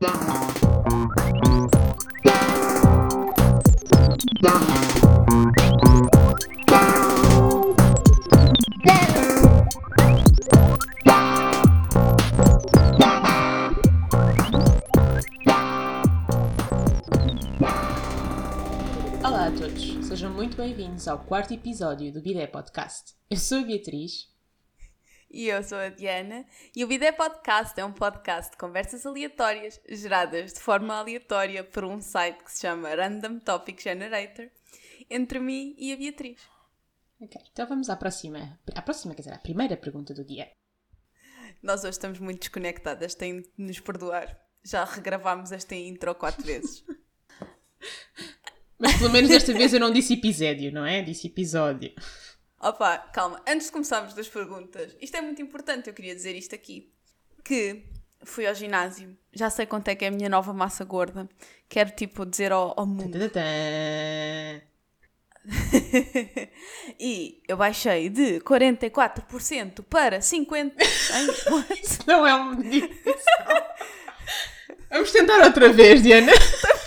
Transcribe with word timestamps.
Olá 0.00 0.10
a 19.46 19.50
todos, 19.50 20.06
sejam 20.06 20.30
muito 20.32 20.56
bem-vindos 20.56 21.08
ao 21.08 21.18
quarto 21.18 21.52
episódio 21.52 22.12
do 22.12 22.22
Bidé 22.22 22.46
Podcast. 22.46 23.14
Eu 23.28 23.36
sou 23.36 23.58
a 23.58 23.62
Beatriz. 23.64 24.37
E 25.30 25.48
eu 25.48 25.62
sou 25.62 25.78
a 25.78 25.88
Diana. 25.90 26.46
E 26.74 26.82
o 26.82 26.86
Bidé 26.86 27.12
Podcast 27.12 27.78
é 27.78 27.84
um 27.84 27.92
podcast 27.92 28.52
de 28.52 28.56
conversas 28.56 29.04
aleatórias 29.04 29.80
geradas 29.88 30.54
de 30.54 30.60
forma 30.60 30.94
aleatória 30.94 31.62
por 31.62 31.84
um 31.84 32.00
site 32.00 32.42
que 32.42 32.52
se 32.52 32.60
chama 32.60 32.94
Random 32.94 33.38
Topic 33.38 33.80
Generator 33.80 34.48
entre 35.10 35.38
mim 35.38 35.74
e 35.78 35.92
a 35.92 35.96
Beatriz. 35.96 36.40
Ok, 37.20 37.40
então 37.52 37.66
vamos 37.66 37.90
à 37.90 37.96
próxima, 37.96 38.58
à 38.74 38.82
próxima, 38.82 39.14
quer 39.14 39.22
dizer, 39.22 39.34
à 39.34 39.38
primeira 39.38 39.76
pergunta 39.76 40.14
do 40.14 40.24
dia. 40.24 40.50
Nós 41.62 41.80
hoje 41.80 41.90
estamos 41.90 42.18
muito 42.20 42.40
desconectadas, 42.40 43.14
têm 43.14 43.42
de 43.42 43.50
nos 43.58 43.80
perdoar. 43.80 44.38
Já 44.62 44.84
regravámos 44.84 45.52
esta 45.52 45.74
intro 45.74 46.14
quatro 46.14 46.44
vezes. 46.44 46.84
Mas 48.78 48.96
pelo 48.96 49.10
menos 49.10 49.30
desta 49.30 49.52
vez 49.52 49.72
eu 49.72 49.80
não 49.80 49.90
disse 49.92 50.14
episódio, 50.14 50.72
não 50.72 50.84
é? 50.84 51.02
Disse 51.02 51.26
episódio. 51.26 51.92
Opa, 52.60 52.98
calma, 53.12 53.40
antes 53.46 53.66
de 53.66 53.72
começarmos 53.72 54.14
das 54.14 54.28
perguntas, 54.28 54.96
isto 55.00 55.16
é 55.16 55.20
muito 55.20 55.40
importante, 55.40 55.88
eu 55.88 55.94
queria 55.94 56.14
dizer 56.14 56.34
isto 56.34 56.54
aqui. 56.54 56.92
Que 57.44 57.84
fui 58.24 58.46
ao 58.46 58.54
ginásio, 58.54 59.16
já 59.32 59.48
sei 59.48 59.64
quanto 59.64 59.88
é 59.88 59.94
que 59.94 60.04
é 60.04 60.08
a 60.08 60.10
minha 60.10 60.28
nova 60.28 60.52
massa 60.52 60.84
gorda. 60.84 61.28
Quero 61.68 61.90
tipo 61.92 62.26
dizer 62.26 62.52
ao, 62.52 62.74
ao 62.78 62.86
mundo. 62.86 63.16
E 66.98 67.42
eu 67.46 67.56
baixei 67.56 68.08
de 68.08 68.40
44% 68.40 69.84
para 69.84 70.18
50%. 70.18 70.72
Ai, 71.12 71.26
what? 71.52 71.80
Isso 71.80 72.00
não 72.06 72.26
é 72.26 72.34
uma 72.34 72.54
medição. 72.54 72.90
Vamos 74.90 75.12
tentar 75.12 75.44
outra 75.44 75.72
vez, 75.72 76.02
Diana. 76.02 76.32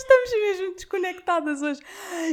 Estamos 0.00 0.30
mesmo 0.32 0.74
desconectadas 0.74 1.62
hoje. 1.62 1.80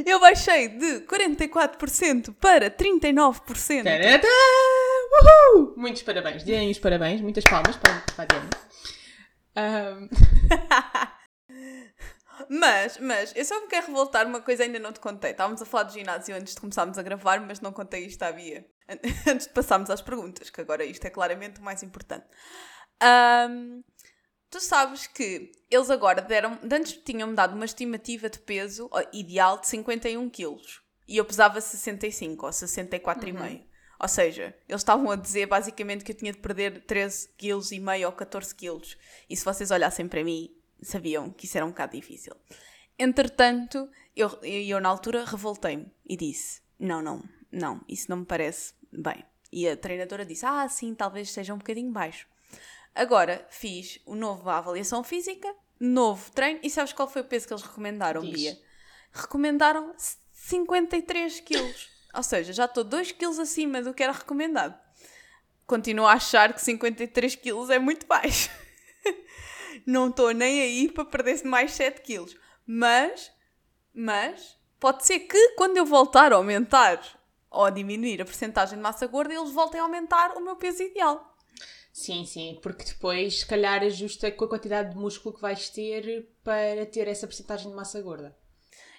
Eu 0.06 0.18
baixei 0.20 0.68
de 0.68 1.00
44% 1.00 2.34
para 2.40 2.70
39%. 2.70 3.84
Tadadã. 3.84 4.28
Uhul! 5.54 5.74
Muitos 5.76 6.02
parabéns, 6.02 6.42
deem 6.44 6.70
os 6.70 6.78
parabéns, 6.78 7.20
muitas 7.20 7.44
palmas 7.44 7.76
para, 7.76 8.00
para 8.14 8.24
a 8.24 8.26
Diana. 8.26 8.50
Ahm, 9.56 10.08
Mas, 12.48 12.98
mas, 12.98 13.34
eu 13.34 13.44
só 13.44 13.60
me 13.60 13.66
quero 13.66 13.88
revoltar 13.88 14.24
uma 14.26 14.40
coisa 14.40 14.62
ainda 14.62 14.78
não 14.78 14.92
te 14.92 15.00
contei. 15.00 15.32
Estávamos 15.32 15.60
a 15.60 15.64
falar 15.66 15.82
do 15.84 15.92
ginásio 15.92 16.36
antes 16.36 16.54
de 16.54 16.60
começarmos 16.60 16.96
a 16.96 17.02
gravar, 17.02 17.40
mas 17.40 17.60
não 17.60 17.72
contei 17.72 18.06
isto 18.06 18.22
à 18.22 18.30
Bia. 18.30 18.64
An- 18.88 18.98
Antes 19.32 19.48
de 19.48 19.52
passarmos 19.52 19.90
às 19.90 20.00
perguntas, 20.00 20.48
que 20.48 20.60
agora 20.60 20.84
isto 20.84 21.04
é 21.04 21.10
claramente 21.10 21.60
o 21.60 21.64
mais 21.64 21.82
importante. 21.82 22.24
Ahm, 23.00 23.82
tu 24.50 24.60
sabes 24.60 25.06
que 25.06 25.52
eles 25.70 25.90
agora 25.90 26.22
deram, 26.22 26.56
de 26.56 26.74
antes 26.74 26.92
tinham-me 27.04 27.34
dado 27.34 27.54
uma 27.54 27.64
estimativa 27.64 28.28
de 28.28 28.38
peso 28.38 28.90
ideal 29.12 29.60
de 29.60 29.66
51 29.68 30.28
quilos. 30.30 30.82
E 31.06 31.16
eu 31.16 31.24
pesava 31.24 31.60
65 31.60 32.44
ou 32.44 32.52
64,5. 32.52 33.62
Ou 34.00 34.08
seja, 34.08 34.54
eles 34.68 34.80
estavam 34.80 35.10
a 35.10 35.16
dizer 35.16 35.46
basicamente 35.46 36.04
que 36.04 36.12
eu 36.12 36.16
tinha 36.16 36.32
de 36.32 36.38
perder 36.38 36.84
13 36.84 37.30
quilos 37.36 37.72
e 37.72 37.80
meio 37.80 38.06
ou 38.06 38.12
14 38.12 38.54
quilos. 38.54 38.96
E 39.28 39.36
se 39.36 39.44
vocês 39.44 39.70
olhassem 39.70 40.06
para 40.06 40.22
mim, 40.22 40.54
sabiam 40.80 41.30
que 41.30 41.46
isso 41.46 41.56
era 41.56 41.66
um 41.66 41.70
bocado 41.70 41.96
difícil. 41.96 42.34
Entretanto, 42.98 43.88
eu, 44.14 44.28
eu 44.42 44.80
na 44.80 44.88
altura 44.88 45.24
revoltei-me 45.24 45.90
e 46.06 46.16
disse: 46.16 46.60
Não, 46.78 47.02
não, 47.02 47.24
não, 47.50 47.80
isso 47.88 48.06
não 48.08 48.18
me 48.18 48.24
parece 48.24 48.74
bem. 48.92 49.24
E 49.50 49.68
a 49.68 49.76
treinadora 49.76 50.24
disse: 50.24 50.46
Ah, 50.46 50.68
sim, 50.68 50.94
talvez 50.94 51.30
seja 51.30 51.54
um 51.54 51.58
bocadinho 51.58 51.90
baixo. 51.90 52.28
Agora 52.98 53.46
fiz 53.48 54.00
o 54.04 54.16
novo 54.16 54.50
avaliação 54.50 55.04
física, 55.04 55.54
novo 55.78 56.32
treino, 56.32 56.58
e 56.64 56.68
sabes 56.68 56.92
qual 56.92 57.06
foi 57.06 57.22
o 57.22 57.24
peso 57.24 57.46
que 57.46 57.52
eles 57.52 57.62
recomendaram, 57.62 58.20
Diz. 58.22 58.32
Bia? 58.32 58.58
Recomendaram 59.12 59.94
53 60.32 61.38
quilos. 61.38 61.88
Ou 62.12 62.24
seja, 62.24 62.52
já 62.52 62.64
estou 62.64 62.82
2 62.82 63.12
quilos 63.12 63.38
acima 63.38 63.80
do 63.80 63.94
que 63.94 64.02
era 64.02 64.10
recomendado. 64.10 64.76
Continuo 65.64 66.08
a 66.08 66.14
achar 66.14 66.52
que 66.52 66.60
53 66.60 67.36
quilos 67.36 67.70
é 67.70 67.78
muito 67.78 68.04
baixo. 68.04 68.50
Não 69.86 70.08
estou 70.08 70.32
nem 70.32 70.60
aí 70.60 70.90
para 70.90 71.04
perder 71.04 71.44
mais 71.44 71.70
7 71.74 72.02
quilos. 72.02 72.36
Mas, 72.66 73.30
mas, 73.94 74.58
pode 74.80 75.06
ser 75.06 75.20
que 75.20 75.50
quando 75.50 75.76
eu 75.76 75.86
voltar 75.86 76.32
a 76.32 76.36
aumentar 76.36 77.00
ou 77.48 77.64
a 77.64 77.70
diminuir 77.70 78.20
a 78.20 78.24
porcentagem 78.24 78.76
de 78.76 78.82
massa 78.82 79.06
gorda, 79.06 79.32
eles 79.32 79.52
voltem 79.52 79.78
a 79.78 79.84
aumentar 79.84 80.36
o 80.36 80.40
meu 80.40 80.56
peso 80.56 80.82
ideal. 80.82 81.27
Sim, 81.98 82.24
sim, 82.24 82.56
porque 82.62 82.84
depois, 82.84 83.40
se 83.40 83.46
calhar, 83.46 83.82
ajusta 83.82 84.30
com 84.30 84.44
a 84.44 84.48
quantidade 84.48 84.90
de 84.90 84.96
músculo 84.96 85.34
que 85.34 85.42
vais 85.42 85.68
ter 85.68 86.28
para 86.44 86.86
ter 86.86 87.08
essa 87.08 87.26
porcentagem 87.26 87.68
de 87.68 87.76
massa 87.76 88.00
gorda. 88.00 88.36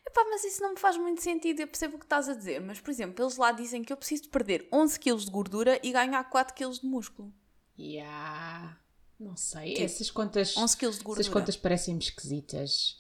Epá, 0.06 0.26
mas 0.30 0.44
isso 0.44 0.62
não 0.62 0.74
me 0.74 0.80
faz 0.80 0.98
muito 0.98 1.22
sentido, 1.22 1.62
eu 1.62 1.68
percebo 1.68 1.96
o 1.96 2.00
que 2.00 2.04
estás 2.04 2.28
a 2.28 2.34
dizer. 2.34 2.60
Mas, 2.60 2.82
por 2.82 2.92
exemplo, 2.92 3.24
eles 3.24 3.38
lá 3.38 3.54
dizem 3.54 3.86
que 3.86 3.94
eu 3.94 3.96
preciso 3.96 4.24
de 4.24 4.30
perder 4.30 4.68
11 4.70 5.00
kg 5.00 5.16
de 5.16 5.32
gordura 5.32 5.80
e 5.82 5.94
ganhar 5.94 6.22
4 6.26 6.54
kg 6.54 6.78
de 6.78 6.86
músculo. 6.86 7.34
Yeah. 7.80 8.78
Não 9.18 9.38
sei, 9.38 9.82
essas 9.82 10.12
contas, 10.12 10.58
11 10.58 10.76
kg 10.76 10.92
de 10.92 10.98
gordura. 10.98 11.22
essas 11.22 11.34
contas 11.34 11.56
parecem-me 11.56 12.02
esquisitas. 12.02 12.98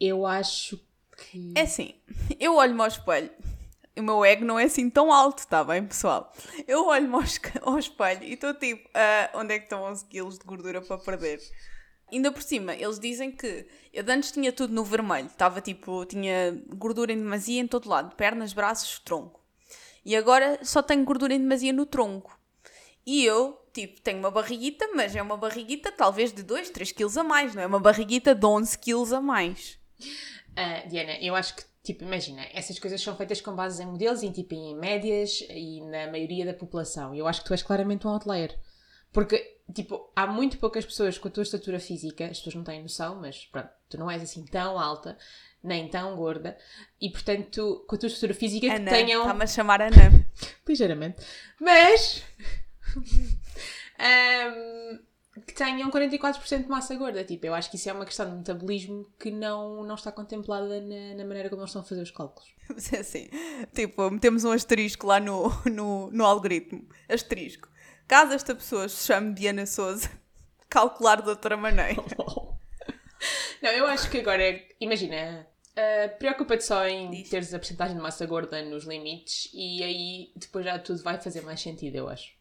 Eu 0.00 0.24
acho 0.24 0.80
que... 1.14 1.52
É 1.54 1.60
assim, 1.60 1.94
eu 2.40 2.54
olho-me 2.54 2.80
ao 2.80 2.88
espelho. 2.88 3.30
O 3.96 4.02
meu 4.02 4.24
ego 4.24 4.44
não 4.44 4.58
é 4.58 4.64
assim 4.64 4.90
tão 4.90 5.10
alto, 5.12 5.38
está 5.38 5.64
bem, 5.64 5.86
pessoal? 5.86 6.32
Eu 6.68 6.86
olho-me 6.86 7.14
ao, 7.62 7.78
espelho 7.78 8.22
e 8.24 8.34
estou 8.34 8.52
tipo, 8.54 8.88
ah, 8.94 9.30
onde 9.34 9.54
é 9.54 9.58
que 9.58 9.64
estão 9.64 9.82
11 9.84 10.04
quilos 10.06 10.38
de 10.38 10.44
gordura 10.44 10.82
para 10.82 10.98
perder? 10.98 11.40
Ainda 12.12 12.30
por 12.30 12.42
cima, 12.42 12.74
eles 12.74 13.00
dizem 13.00 13.32
que 13.32 13.66
eu 13.92 14.04
antes 14.08 14.30
tinha 14.30 14.52
tudo 14.52 14.72
no 14.72 14.84
vermelho. 14.84 15.26
Estava 15.26 15.60
tipo, 15.60 16.04
tinha 16.04 16.62
gordura 16.68 17.12
em 17.12 17.16
demasia 17.16 17.60
em 17.60 17.66
todo 17.66 17.88
lado. 17.88 18.14
Pernas, 18.14 18.52
braços, 18.52 18.98
tronco. 19.00 19.40
E 20.04 20.14
agora 20.14 20.60
só 20.62 20.82
tenho 20.82 21.04
gordura 21.04 21.34
em 21.34 21.40
demasia 21.40 21.72
no 21.72 21.84
tronco. 21.84 22.38
E 23.04 23.24
eu, 23.24 23.60
tipo, 23.72 24.00
tenho 24.00 24.18
uma 24.18 24.30
barriguita, 24.30 24.88
mas 24.94 25.16
é 25.16 25.22
uma 25.22 25.36
barriguita 25.36 25.90
talvez 25.90 26.32
de 26.32 26.42
2, 26.42 26.70
3 26.70 26.92
quilos 26.92 27.16
a 27.16 27.24
mais. 27.24 27.54
Não 27.54 27.62
é 27.62 27.66
uma 27.66 27.80
barriguita 27.80 28.34
de 28.34 28.46
11 28.46 28.78
quilos 28.78 29.12
a 29.12 29.20
mais. 29.20 29.78
Ah, 30.54 30.82
Diana, 30.86 31.18
eu 31.20 31.34
acho 31.34 31.56
que, 31.56 31.64
tipo, 31.86 32.04
imagina, 32.04 32.44
essas 32.52 32.78
coisas 32.78 33.00
são 33.00 33.16
feitas 33.16 33.40
com 33.40 33.54
base 33.54 33.82
em 33.82 33.86
modelos 33.86 34.22
e, 34.22 34.30
tipo, 34.30 34.54
em 34.54 34.76
médias 34.76 35.40
e 35.48 35.80
na 35.82 36.10
maioria 36.10 36.44
da 36.44 36.52
população. 36.52 37.14
Eu 37.14 37.26
acho 37.26 37.40
que 37.40 37.46
tu 37.46 37.54
és 37.54 37.62
claramente 37.62 38.06
um 38.06 38.10
outlier. 38.10 38.58
Porque, 39.12 39.60
tipo, 39.72 40.12
há 40.14 40.26
muito 40.26 40.58
poucas 40.58 40.84
pessoas 40.84 41.16
com 41.16 41.28
a 41.28 41.30
tua 41.30 41.44
estatura 41.44 41.78
física, 41.78 42.24
as 42.26 42.38
pessoas 42.38 42.56
não 42.56 42.64
têm 42.64 42.82
noção, 42.82 43.20
mas 43.20 43.46
pronto, 43.46 43.70
tu 43.88 43.96
não 43.96 44.10
és 44.10 44.22
assim 44.22 44.44
tão 44.44 44.78
alta, 44.78 45.16
nem 45.62 45.88
tão 45.88 46.16
gorda, 46.16 46.58
e 47.00 47.08
portanto, 47.08 47.84
com 47.88 47.94
a 47.94 47.98
tua 47.98 48.08
estatura 48.08 48.34
física, 48.34 48.66
que 48.66 48.72
Ana, 48.74 48.90
tenham. 48.90 49.22
está-me 49.22 49.44
a 49.44 49.46
chamar 49.46 49.80
Ana. 49.80 50.26
Ligeiramente. 50.68 51.24
Mas. 51.60 52.22
ahm, 53.98 54.98
que 55.46 55.52
tenham 55.54 55.90
44% 55.90 56.62
de 56.62 56.68
massa 56.68 56.94
gorda. 56.94 57.24
Tipo, 57.24 57.46
eu 57.46 57.54
acho 57.54 57.70
que 57.70 57.76
isso 57.76 57.88
é 57.88 57.92
uma 57.92 58.04
questão 58.04 58.28
de 58.30 58.36
metabolismo 58.36 59.06
que 59.18 59.30
não, 59.30 59.84
não 59.84 59.94
está 59.94 60.12
contemplada 60.12 60.80
na, 60.80 61.14
na 61.16 61.24
maneira 61.24 61.48
como 61.48 61.62
eles 61.62 61.70
estão 61.70 61.82
a 61.82 61.84
fazer 61.84 62.02
os 62.02 62.10
cálculos. 62.10 62.54
Mas 62.68 62.92
é 62.92 63.00
assim, 63.00 63.28
tipo, 63.74 64.10
metemos 64.10 64.44
um 64.44 64.52
asterisco 64.52 65.06
lá 65.06 65.20
no, 65.20 65.50
no, 65.70 66.10
no 66.10 66.24
algoritmo. 66.24 66.86
Asterisco. 67.08 67.68
Caso 68.06 68.32
esta 68.32 68.54
pessoa 68.54 68.88
se 68.88 69.06
chame 69.06 69.34
Diana 69.34 69.66
Souza, 69.66 70.10
calcular 70.70 71.20
de 71.20 71.28
outra 71.28 71.56
maneira. 71.56 72.02
Não, 73.62 73.70
eu 73.70 73.86
acho 73.86 74.10
que 74.10 74.18
agora, 74.18 74.60
imagina, 74.78 75.46
ah, 75.76 76.08
preocupa-te 76.18 76.64
só 76.64 76.86
em 76.86 77.10
Diz. 77.10 77.28
teres 77.28 77.52
a 77.52 77.58
porcentagem 77.58 77.96
de 77.96 78.02
massa 78.02 78.24
gorda 78.24 78.62
nos 78.62 78.84
limites 78.84 79.50
e 79.52 79.82
aí 79.82 80.32
depois 80.34 80.64
já 80.64 80.78
tudo 80.78 81.02
vai 81.02 81.20
fazer 81.20 81.42
mais 81.42 81.60
sentido, 81.60 81.96
eu 81.96 82.08
acho. 82.08 82.35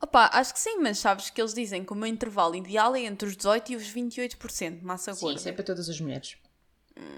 Opa, 0.00 0.30
acho 0.32 0.54
que 0.54 0.60
sim, 0.60 0.78
mas 0.78 0.98
sabes 0.98 1.28
que 1.30 1.40
eles 1.40 1.52
dizem 1.52 1.84
que 1.84 1.92
o 1.92 1.96
meu 1.96 2.06
intervalo 2.06 2.54
ideal 2.54 2.94
é 2.94 3.00
entre 3.00 3.28
os 3.28 3.36
18% 3.36 3.70
e 3.70 3.76
os 3.76 3.92
28% 3.92 4.78
de 4.78 4.84
massa 4.84 5.12
Sim, 5.12 5.20
gorda. 5.20 5.38
isso 5.38 5.48
é 5.48 5.52
para 5.52 5.64
todas 5.64 5.88
as 5.88 6.00
mulheres 6.00 6.36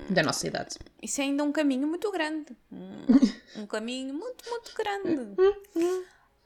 da 0.09 0.23
nossa 0.23 0.47
idade. 0.47 0.77
Isso 1.03 1.21
é 1.21 1.25
ainda 1.25 1.45
um 1.45 1.53
caminho 1.53 1.87
muito 1.87 2.11
grande. 2.11 2.57
Um, 2.71 3.05
um 3.63 3.67
caminho 3.67 4.15
muito, 4.15 4.49
muito 4.49 4.75
grande. 4.75 5.35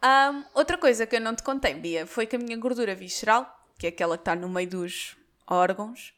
Ahm, 0.03 0.45
outra 0.55 0.77
coisa 0.77 1.07
que 1.07 1.17
eu 1.17 1.21
não 1.21 1.35
te 1.35 1.43
contei, 1.43 1.75
Bia, 1.75 2.07
foi 2.07 2.27
que 2.27 2.37
a 2.37 2.39
minha 2.39 2.57
gordura 2.57 2.95
visceral, 2.95 3.67
que 3.79 3.87
é 3.87 3.89
aquela 3.89 4.17
que 4.17 4.23
está 4.23 4.37
no 4.37 4.49
meio 4.49 4.69
dos 4.69 5.17
órgãos, 5.47 6.15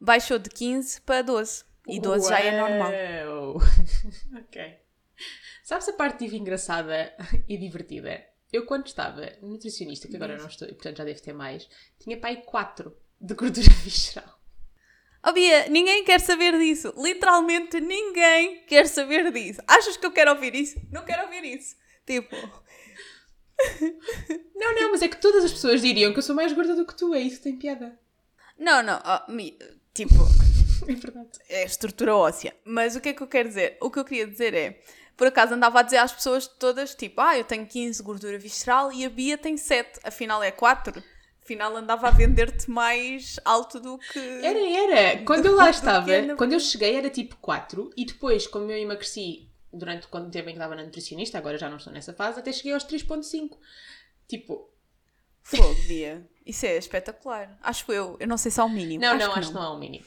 baixou 0.00 0.38
de 0.38 0.50
15 0.50 1.00
para 1.02 1.22
12. 1.22 1.64
E 1.88 1.98
12 1.98 2.28
já 2.28 2.40
é 2.40 2.60
normal. 2.60 2.92
Uau! 2.92 3.56
ok. 4.38 4.78
Sabes 5.64 5.88
a 5.88 5.92
parte 5.92 6.24
engraçada 6.24 7.14
e 7.48 7.56
divertida? 7.56 8.24
Eu 8.52 8.64
quando 8.66 8.86
estava 8.86 9.32
nutricionista, 9.42 10.08
que 10.08 10.16
agora 10.16 10.36
não 10.36 10.46
estou, 10.46 10.66
e 10.68 10.72
portanto 10.72 10.96
já 10.98 11.04
devo 11.04 11.22
ter 11.22 11.32
mais, 11.32 11.68
tinha 11.98 12.16
pai 12.18 12.42
4 12.42 12.96
de 13.20 13.34
gordura 13.34 13.68
visceral. 13.84 14.38
Oh 15.26 15.32
Bia, 15.32 15.68
ninguém 15.68 16.02
quer 16.04 16.18
saber 16.20 16.58
disso. 16.58 16.94
Literalmente 16.96 17.78
ninguém 17.80 18.64
quer 18.64 18.86
saber 18.88 19.30
disso. 19.30 19.60
Achas 19.68 19.96
que 19.96 20.06
eu 20.06 20.12
quero 20.12 20.30
ouvir 20.32 20.54
isso? 20.54 20.80
Não 20.90 21.04
quero 21.04 21.24
ouvir 21.24 21.44
isso. 21.44 21.76
Tipo. 22.06 22.34
Não, 24.54 24.74
não, 24.74 24.90
mas 24.90 25.02
é 25.02 25.08
que 25.08 25.20
todas 25.20 25.44
as 25.44 25.52
pessoas 25.52 25.82
diriam 25.82 26.12
que 26.12 26.18
eu 26.18 26.22
sou 26.22 26.34
mais 26.34 26.52
gorda 26.52 26.74
do 26.74 26.86
que 26.86 26.96
tu, 26.96 27.14
é 27.14 27.20
isso 27.20 27.36
que 27.38 27.42
tem 27.44 27.56
piada. 27.58 27.98
Não, 28.58 28.82
não. 28.82 28.98
oh, 29.04 29.30
Mi- 29.32 29.58
tipo, 29.94 30.14
É 30.88 30.94
verdade. 30.94 31.38
é 31.48 31.64
estrutura 31.64 32.14
óssea. 32.14 32.54
Mas 32.64 32.96
o 32.96 33.00
que 33.00 33.10
é 33.10 33.12
que 33.12 33.22
eu 33.22 33.26
quero 33.26 33.48
dizer? 33.48 33.76
O 33.80 33.90
que 33.90 33.98
eu 33.98 34.04
queria 34.04 34.26
dizer 34.26 34.54
é, 34.54 34.80
por 35.20 35.26
acaso 35.26 35.52
andava 35.52 35.80
a 35.80 35.82
dizer 35.82 35.98
às 35.98 36.14
pessoas 36.14 36.46
todas, 36.46 36.94
tipo, 36.94 37.20
ah, 37.20 37.36
eu 37.36 37.44
tenho 37.44 37.66
15 37.66 37.98
de 37.98 38.02
gordura 38.02 38.38
visceral 38.38 38.90
e 38.90 39.04
a 39.04 39.10
Bia 39.10 39.36
tem 39.36 39.54
7, 39.54 40.00
afinal 40.02 40.42
é 40.42 40.50
4. 40.50 41.04
Afinal 41.42 41.76
andava 41.76 42.08
a 42.08 42.10
vender-te 42.10 42.70
mais 42.70 43.38
alto 43.44 43.78
do 43.78 43.98
que... 43.98 44.18
Era, 44.18 44.58
era. 44.58 45.22
Quando 45.26 45.44
eu 45.44 45.54
lá 45.54 45.68
estava, 45.68 46.06
quando 46.38 46.54
eu 46.54 46.58
cheguei 46.58 46.96
era 46.96 47.10
tipo 47.10 47.36
4 47.36 47.90
e 47.98 48.06
depois, 48.06 48.46
como 48.46 48.70
eu 48.70 48.78
emagreci 48.78 49.46
durante 49.70 50.08
quando 50.08 50.30
tempo 50.30 50.48
em 50.48 50.52
que 50.52 50.58
estava 50.58 50.74
na 50.74 50.84
nutricionista, 50.84 51.36
agora 51.36 51.58
já 51.58 51.68
não 51.68 51.76
estou 51.76 51.92
nessa 51.92 52.14
fase, 52.14 52.40
até 52.40 52.50
cheguei 52.50 52.72
aos 52.72 52.86
3.5. 52.86 53.58
Tipo, 54.26 54.70
Fogo, 55.42 55.82
Bia. 55.86 56.26
Isso 56.46 56.64
é 56.64 56.78
espetacular. 56.78 57.58
Acho 57.60 57.92
eu. 57.92 58.16
Eu 58.18 58.26
não 58.26 58.38
sei 58.38 58.50
se 58.50 58.58
é 58.58 58.64
o 58.64 58.70
mínimo. 58.70 59.02
não, 59.02 59.18
não, 59.18 59.34
que 59.34 59.38
acho 59.38 59.48
que 59.48 59.54
não 59.54 59.62
há 59.62 59.74
um 59.74 59.78
mínimo. 59.78 60.06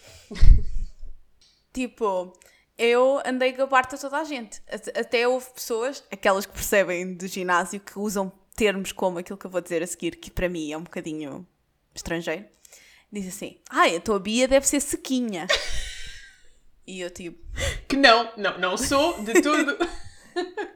Tipo, 1.71 2.33
eu 2.77 3.21
andei 3.25 3.51
gabarta 3.51 3.97
toda 3.97 4.17
a 4.17 4.23
gente. 4.23 4.61
At- 4.71 4.97
Até 4.97 5.27
houve 5.27 5.49
pessoas, 5.51 6.03
aquelas 6.11 6.45
que 6.45 6.53
percebem 6.53 7.13
do 7.15 7.27
ginásio, 7.27 7.79
que 7.79 7.97
usam 7.99 8.31
termos 8.55 8.91
como 8.91 9.19
aquilo 9.19 9.37
que 9.37 9.45
eu 9.45 9.51
vou 9.51 9.61
dizer 9.61 9.81
a 9.83 9.87
seguir, 9.87 10.15
que 10.17 10.29
para 10.31 10.47
mim 10.49 10.71
é 10.71 10.77
um 10.77 10.83
bocadinho 10.83 11.47
estrangeiro. 11.93 12.45
Diz 13.11 13.27
assim: 13.27 13.59
Ai, 13.69 13.95
a 13.95 14.01
tua 14.01 14.19
Bia 14.19 14.47
deve 14.47 14.67
ser 14.67 14.79
sequinha. 14.79 15.45
e 16.87 16.99
eu 17.01 17.09
tipo: 17.11 17.37
Que 17.87 17.95
não, 17.95 18.31
não, 18.37 18.57
não 18.57 18.77
sou 18.77 19.21
de 19.23 19.41
tudo. 19.41 19.77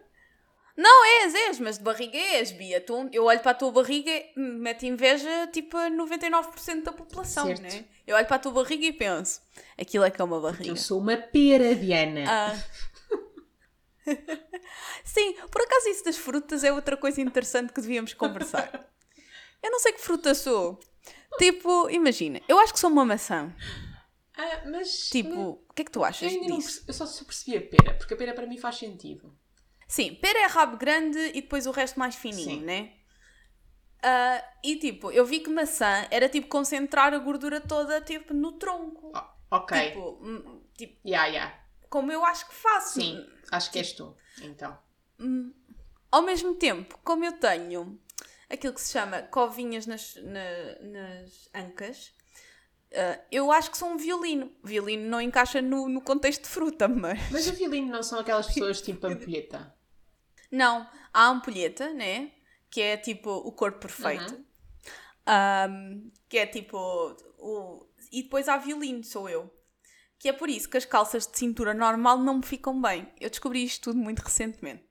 Não, 0.80 1.06
és, 1.24 1.34
és, 1.34 1.60
mas 1.60 1.80
de 1.80 1.84
barriga 1.84 2.16
és, 2.16 2.52
Bia. 2.52 2.80
Tu, 2.80 3.10
eu 3.12 3.24
olho 3.26 3.40
para 3.40 3.50
a 3.50 3.56
tua 3.56 3.72
barriga 3.72 4.12
e 4.12 4.32
me 4.40 4.60
mete 4.60 4.86
inveja 4.86 5.48
tipo 5.52 5.76
a 5.76 5.90
99% 5.90 6.84
da 6.84 6.92
população, 6.92 7.48
Certo. 7.48 7.62
né? 7.64 7.86
Eu 8.08 8.16
olho 8.16 8.26
para 8.26 8.38
a 8.38 8.40
tua 8.40 8.54
barriga 8.54 8.86
e 8.86 8.94
penso: 8.94 9.42
Aquilo 9.78 10.06
é 10.06 10.10
que 10.10 10.22
é 10.22 10.24
uma 10.24 10.40
barriga. 10.40 10.70
eu 10.70 10.78
sou 10.78 11.00
uma 11.00 11.18
pera, 11.18 11.76
Diana. 11.76 12.24
Ah. 12.26 12.64
Sim, 15.04 15.36
por 15.52 15.62
acaso 15.62 15.90
isso 15.90 16.06
das 16.06 16.18
frutas 16.18 16.64
é 16.64 16.72
outra 16.72 16.96
coisa 16.96 17.20
interessante 17.20 17.74
que 17.74 17.82
devíamos 17.82 18.14
conversar. 18.14 18.72
Eu 19.62 19.72
não 19.72 19.80
sei 19.80 19.92
que 19.92 20.00
fruta 20.00 20.36
sou. 20.36 20.80
Tipo, 21.40 21.90
imagina, 21.90 22.40
eu 22.48 22.60
acho 22.60 22.72
que 22.72 22.80
sou 22.80 22.92
uma 22.92 23.04
maçã. 23.04 23.52
Ah, 24.36 24.62
mas. 24.68 25.10
Tipo, 25.10 25.60
o 25.68 25.74
que 25.74 25.82
é 25.82 25.86
que 25.86 25.92
tu 25.92 26.00
eu, 26.00 26.04
achas 26.06 26.32
ainda 26.32 26.48
não 26.48 26.58
eu 26.58 26.94
só 26.94 27.08
só 27.08 27.26
percebi 27.26 27.58
a 27.58 27.62
pera, 27.62 27.96
porque 27.96 28.14
a 28.14 28.18
pera 28.18 28.34
para 28.36 28.46
mim 28.46 28.58
faz 28.58 28.76
sentido. 28.76 29.36
Sim, 29.88 30.14
pera 30.16 30.40
é 30.40 30.46
rabo 30.46 30.78
grande 30.78 31.18
e 31.34 31.42
depois 31.42 31.66
o 31.66 31.72
resto 31.72 31.98
mais 31.98 32.16
fininho, 32.16 32.60
Sim. 32.60 32.64
né? 32.64 32.94
Ah, 34.04 34.44
e 34.64 34.76
tipo, 34.78 35.12
eu 35.12 35.26
vi 35.26 35.40
que 35.40 35.50
maçã 35.50 36.08
era 36.12 36.30
tipo 36.30 36.48
concentrar 36.48 37.14
a 37.14 37.18
gordura 37.18 37.60
toda 37.60 38.00
tipo 38.02 38.34
no 38.34 38.54
tronco. 38.54 39.12
Oh, 39.16 39.56
ok. 39.58 39.88
Tipo, 39.90 40.20
hum, 40.22 40.62
tipo, 40.78 41.00
Ya, 41.04 41.26
ya. 41.28 41.60
como 41.90 42.12
eu 42.12 42.24
acho 42.26 42.48
que 42.48 42.54
faço. 42.56 43.00
Sim, 43.02 43.26
acho 43.52 43.72
que 43.72 43.80
és 43.80 43.94
tu. 43.94 44.16
Então. 44.42 44.78
Ao 46.12 46.22
mesmo 46.22 46.56
tempo, 46.56 46.98
como 47.04 47.26
eu 47.26 47.34
tenho 47.34 48.00
aquilo 48.50 48.74
que 48.74 48.82
se 48.82 48.92
chama 48.94 49.24
covinhas 49.24 49.86
nas, 49.88 50.16
na- 50.18 50.80
nas 50.82 51.50
ancas, 51.54 52.14
ah, 52.94 53.20
eu 53.32 53.52
acho 53.52 53.72
que 53.72 53.78
sou 53.78 53.90
um 53.90 53.98
violino. 53.98 54.52
Violino 54.64 55.10
não 55.10 55.20
encaixa 55.20 55.62
no, 55.62 55.90
no 55.90 56.02
contexto 56.02 56.44
de 56.44 56.50
fruta, 56.50 56.88
mas. 56.88 57.20
Mas 57.32 57.48
o 57.48 57.54
violino 57.54 57.92
não 57.92 58.04
são 58.04 58.20
aquelas 58.20 58.46
pessoas 58.54 58.80
tipo 58.80 59.06
ampulheta. 59.08 59.74
Não, 60.52 60.88
há 61.14 61.28
ampulheta, 61.28 61.92
né? 61.94 62.32
Que 62.78 62.84
é 62.84 62.96
tipo 62.96 63.32
o 63.32 63.52
corpo 63.52 63.80
perfeito. 63.80 64.46
Ahm, 65.26 66.12
que 66.30 66.38
é 66.38 66.46
tipo 66.46 66.78
o. 67.40 67.88
E 68.12 68.22
depois 68.22 68.48
há 68.48 68.56
violino, 68.56 69.04
sou 69.04 69.28
eu. 69.28 69.52
Que 70.20 70.30
é 70.30 70.34
por 70.34 70.48
isso 70.48 70.70
que 70.70 70.78
as 70.78 70.86
calças 70.86 71.26
de 71.26 71.40
cintura 71.40 71.74
normal 71.74 72.20
não 72.20 72.36
me 72.36 72.46
ficam 72.46 72.80
bem. 72.80 73.12
Eu 73.20 73.32
descobri 73.32 73.64
isto 73.64 73.86
tudo 73.86 73.98
muito 73.98 74.20
recentemente. 74.20 74.88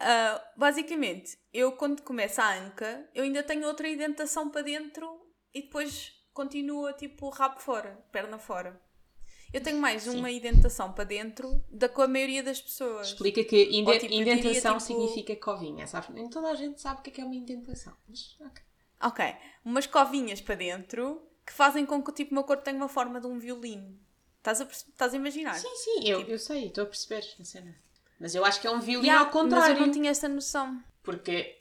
Ah, 0.00 0.42
basicamente, 0.56 1.38
eu 1.52 1.72
quando 1.72 2.00
começa 2.00 2.42
a 2.42 2.58
anca, 2.58 3.06
eu 3.14 3.24
ainda 3.24 3.42
tenho 3.42 3.66
outra 3.66 3.86
indentação 3.86 4.48
para 4.48 4.62
dentro 4.62 5.06
e 5.52 5.60
depois 5.60 6.10
continua 6.32 6.94
tipo 6.94 7.28
rabo 7.28 7.60
fora, 7.60 8.02
perna 8.10 8.38
fora. 8.38 8.80
Eu 9.54 9.62
tenho 9.62 9.80
mais 9.80 10.06
uma 10.08 10.30
indentação 10.30 10.92
para 10.92 11.04
dentro 11.04 11.62
da 11.70 11.88
que 11.88 12.00
a 12.02 12.08
maioria 12.08 12.42
das 12.42 12.60
pessoas. 12.60 13.08
Explica 13.08 13.44
que 13.44 13.64
inde- 13.70 13.88
Ou, 13.90 13.98
tipo, 13.98 14.12
eu 14.12 14.18
diria, 14.18 14.34
indentação 14.34 14.78
tipo- 14.78 14.86
significa 14.86 15.36
covinha, 15.36 15.86
sabes? 15.86 16.10
Nem 16.10 16.28
toda 16.28 16.48
a 16.48 16.54
gente 16.54 16.80
sabe 16.80 17.00
o 17.00 17.02
que 17.02 17.10
é, 17.10 17.12
que 17.12 17.20
é 17.20 17.24
uma 17.24 17.34
indentação. 17.36 17.94
Mas, 18.08 18.36
ok. 18.40 18.62
Ok, 19.02 19.36
umas 19.64 19.86
covinhas 19.86 20.40
para 20.40 20.54
dentro 20.56 21.22
que 21.46 21.52
fazem 21.52 21.86
com 21.86 22.02
que 22.02 22.10
tipo, 22.12 22.32
o 22.32 22.34
meu 22.34 22.44
corpo 22.44 22.64
tenha 22.64 22.76
uma 22.76 22.88
forma 22.88 23.20
de 23.20 23.26
um 23.26 23.38
violino. 23.38 23.96
Estás 24.38 24.60
a, 24.60 24.64
estás 24.64 25.14
a 25.14 25.16
imaginar? 25.16 25.54
Sim, 25.54 25.74
sim, 25.76 26.08
eu, 26.08 26.20
eu 26.22 26.38
sei, 26.38 26.66
estou 26.66 26.84
a 26.84 26.86
perceber 26.86 27.24
a 27.40 27.44
cena. 27.44 27.76
Mas 28.18 28.34
eu 28.34 28.44
acho 28.44 28.60
que 28.60 28.66
é 28.66 28.70
um 28.70 28.80
violino 28.80 29.06
Yeah, 29.06 29.24
ao 29.26 29.30
contrário. 29.32 29.70
Mas 29.74 29.80
eu 29.80 29.86
não 29.86 29.92
tinha 29.92 30.10
essa 30.10 30.28
noção. 30.28 30.82
Porque. 31.02 31.60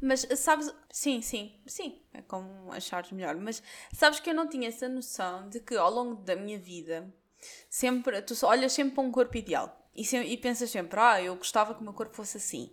Mas 0.00 0.26
sabes, 0.36 0.72
sim, 0.90 1.20
sim, 1.20 1.60
sim, 1.66 2.00
é 2.14 2.22
como 2.22 2.72
achares 2.72 3.10
melhor. 3.10 3.36
Mas 3.36 3.62
sabes 3.92 4.20
que 4.20 4.30
eu 4.30 4.34
não 4.34 4.48
tinha 4.48 4.68
essa 4.68 4.88
noção 4.88 5.48
de 5.48 5.60
que 5.60 5.76
ao 5.76 5.90
longo 5.90 6.22
da 6.22 6.36
minha 6.36 6.58
vida, 6.58 7.12
sempre, 7.68 8.22
tu 8.22 8.34
olhas 8.46 8.72
sempre 8.72 8.94
para 8.94 9.04
um 9.04 9.10
corpo 9.10 9.36
ideal 9.36 9.90
e, 9.94 10.02
e 10.16 10.36
pensas 10.36 10.70
sempre, 10.70 11.00
ah, 11.00 11.20
eu 11.20 11.34
gostava 11.34 11.74
que 11.74 11.80
o 11.80 11.84
meu 11.84 11.92
corpo 11.92 12.14
fosse 12.14 12.36
assim. 12.36 12.72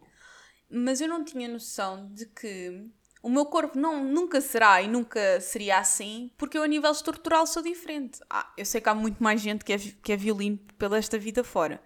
Mas 0.69 1.01
eu 1.01 1.07
não 1.07 1.24
tinha 1.24 1.48
noção 1.48 2.12
de 2.13 2.27
que 2.27 2.89
o 3.24 3.30
meu 3.30 3.48
corpo 3.48 3.78
não, 3.78 4.04
nunca 4.04 4.39
será 4.39 4.80
e 4.83 4.88
nunca 4.88 5.42
seria 5.42 5.80
assim, 5.80 6.31
porque 6.38 6.56
eu 6.56 6.62
a 6.62 6.68
nível 6.68 6.92
estrutural 6.92 7.48
sou 7.48 7.63
diferente. 7.63 8.19
Ah, 8.30 8.54
eu 8.56 8.66
sei 8.66 8.80
que 8.80 8.88
há 8.88 8.94
muito 8.94 9.24
mais 9.24 9.42
gente 9.42 9.66
que 9.66 9.74
é, 9.74 9.78
que 9.80 10.12
é 10.12 10.18
violino 10.18 10.60
pela 10.78 11.00
esta 11.00 11.18
vida 11.18 11.44
fora. 11.44 11.81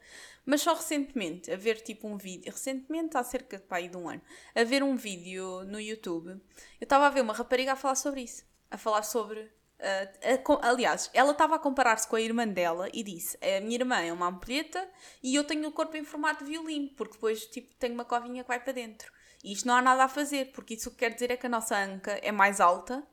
Mas 0.50 0.62
só 0.62 0.74
recentemente, 0.74 1.51
a 1.51 1.56
ver 1.56 1.80
tipo 1.80 2.07
um 2.07 2.18
vídeo, 2.18 2.51
recentemente 2.51 3.16
há 3.16 3.24
cerca 3.24 3.60
de, 3.60 3.63
pá, 3.66 3.80
de 3.80 3.96
um 3.96 4.10
ano, 4.10 4.19
a 4.56 4.63
ver 4.63 4.81
um 4.81 4.96
vídeo 4.96 5.63
no 5.66 5.80
YouTube, 5.80 6.30
eu 6.31 6.40
estava 6.81 7.06
a 7.06 7.10
ver 7.12 7.22
uma 7.22 7.36
rapariga 7.36 7.74
a 7.74 7.75
falar 7.75 7.94
sobre 7.94 8.21
isso. 8.21 8.44
A 8.71 8.76
falar 8.76 9.04
sobre. 9.04 9.47
ah, 9.80 10.64
a 10.64 10.69
aliás, 10.69 11.12
ela 11.14 11.33
estava 11.33 11.54
a 11.56 11.59
comparar-se 11.59 12.07
com 12.07 12.16
a 12.16 12.21
irmã 12.21 12.47
dela 12.47 12.90
e 12.92 13.04
disse: 13.04 13.38
A 13.44 13.62
minha 13.62 13.76
irmã 13.76 14.00
é 14.02 14.12
uma 14.12 14.26
ampulheta 14.26 14.90
e 15.21 15.35
eu 15.35 15.44
tenho 15.44 15.69
o 15.69 15.71
corpo 15.71 15.95
em 15.95 16.04
formato 16.04 16.44
de 16.44 16.50
violino, 16.50 16.90
porque 16.97 17.14
depois 17.14 17.45
tipo, 17.45 17.71
tenho 17.76 17.94
uma 17.94 18.06
covinha 18.06 18.42
que 18.42 18.47
vai 18.47 18.59
para 18.59 18.73
dentro. 18.73 19.12
E 19.44 19.54
isto 19.54 19.68
não 19.68 19.76
há 19.76 19.83
nada 19.83 20.06
a 20.06 20.09
fazer, 20.09 20.52
porque 20.52 20.73
isso 20.73 20.90
o 20.90 20.92
que 20.92 20.97
quer 20.97 21.14
dizer 21.14 21.30
é 21.30 21.38
que 21.38 21.45
a 21.45 21.50
nossa 21.50 21.78
anca 21.78 22.14
é 22.23 22.31
mais 22.31 22.59
alta, 22.59 23.07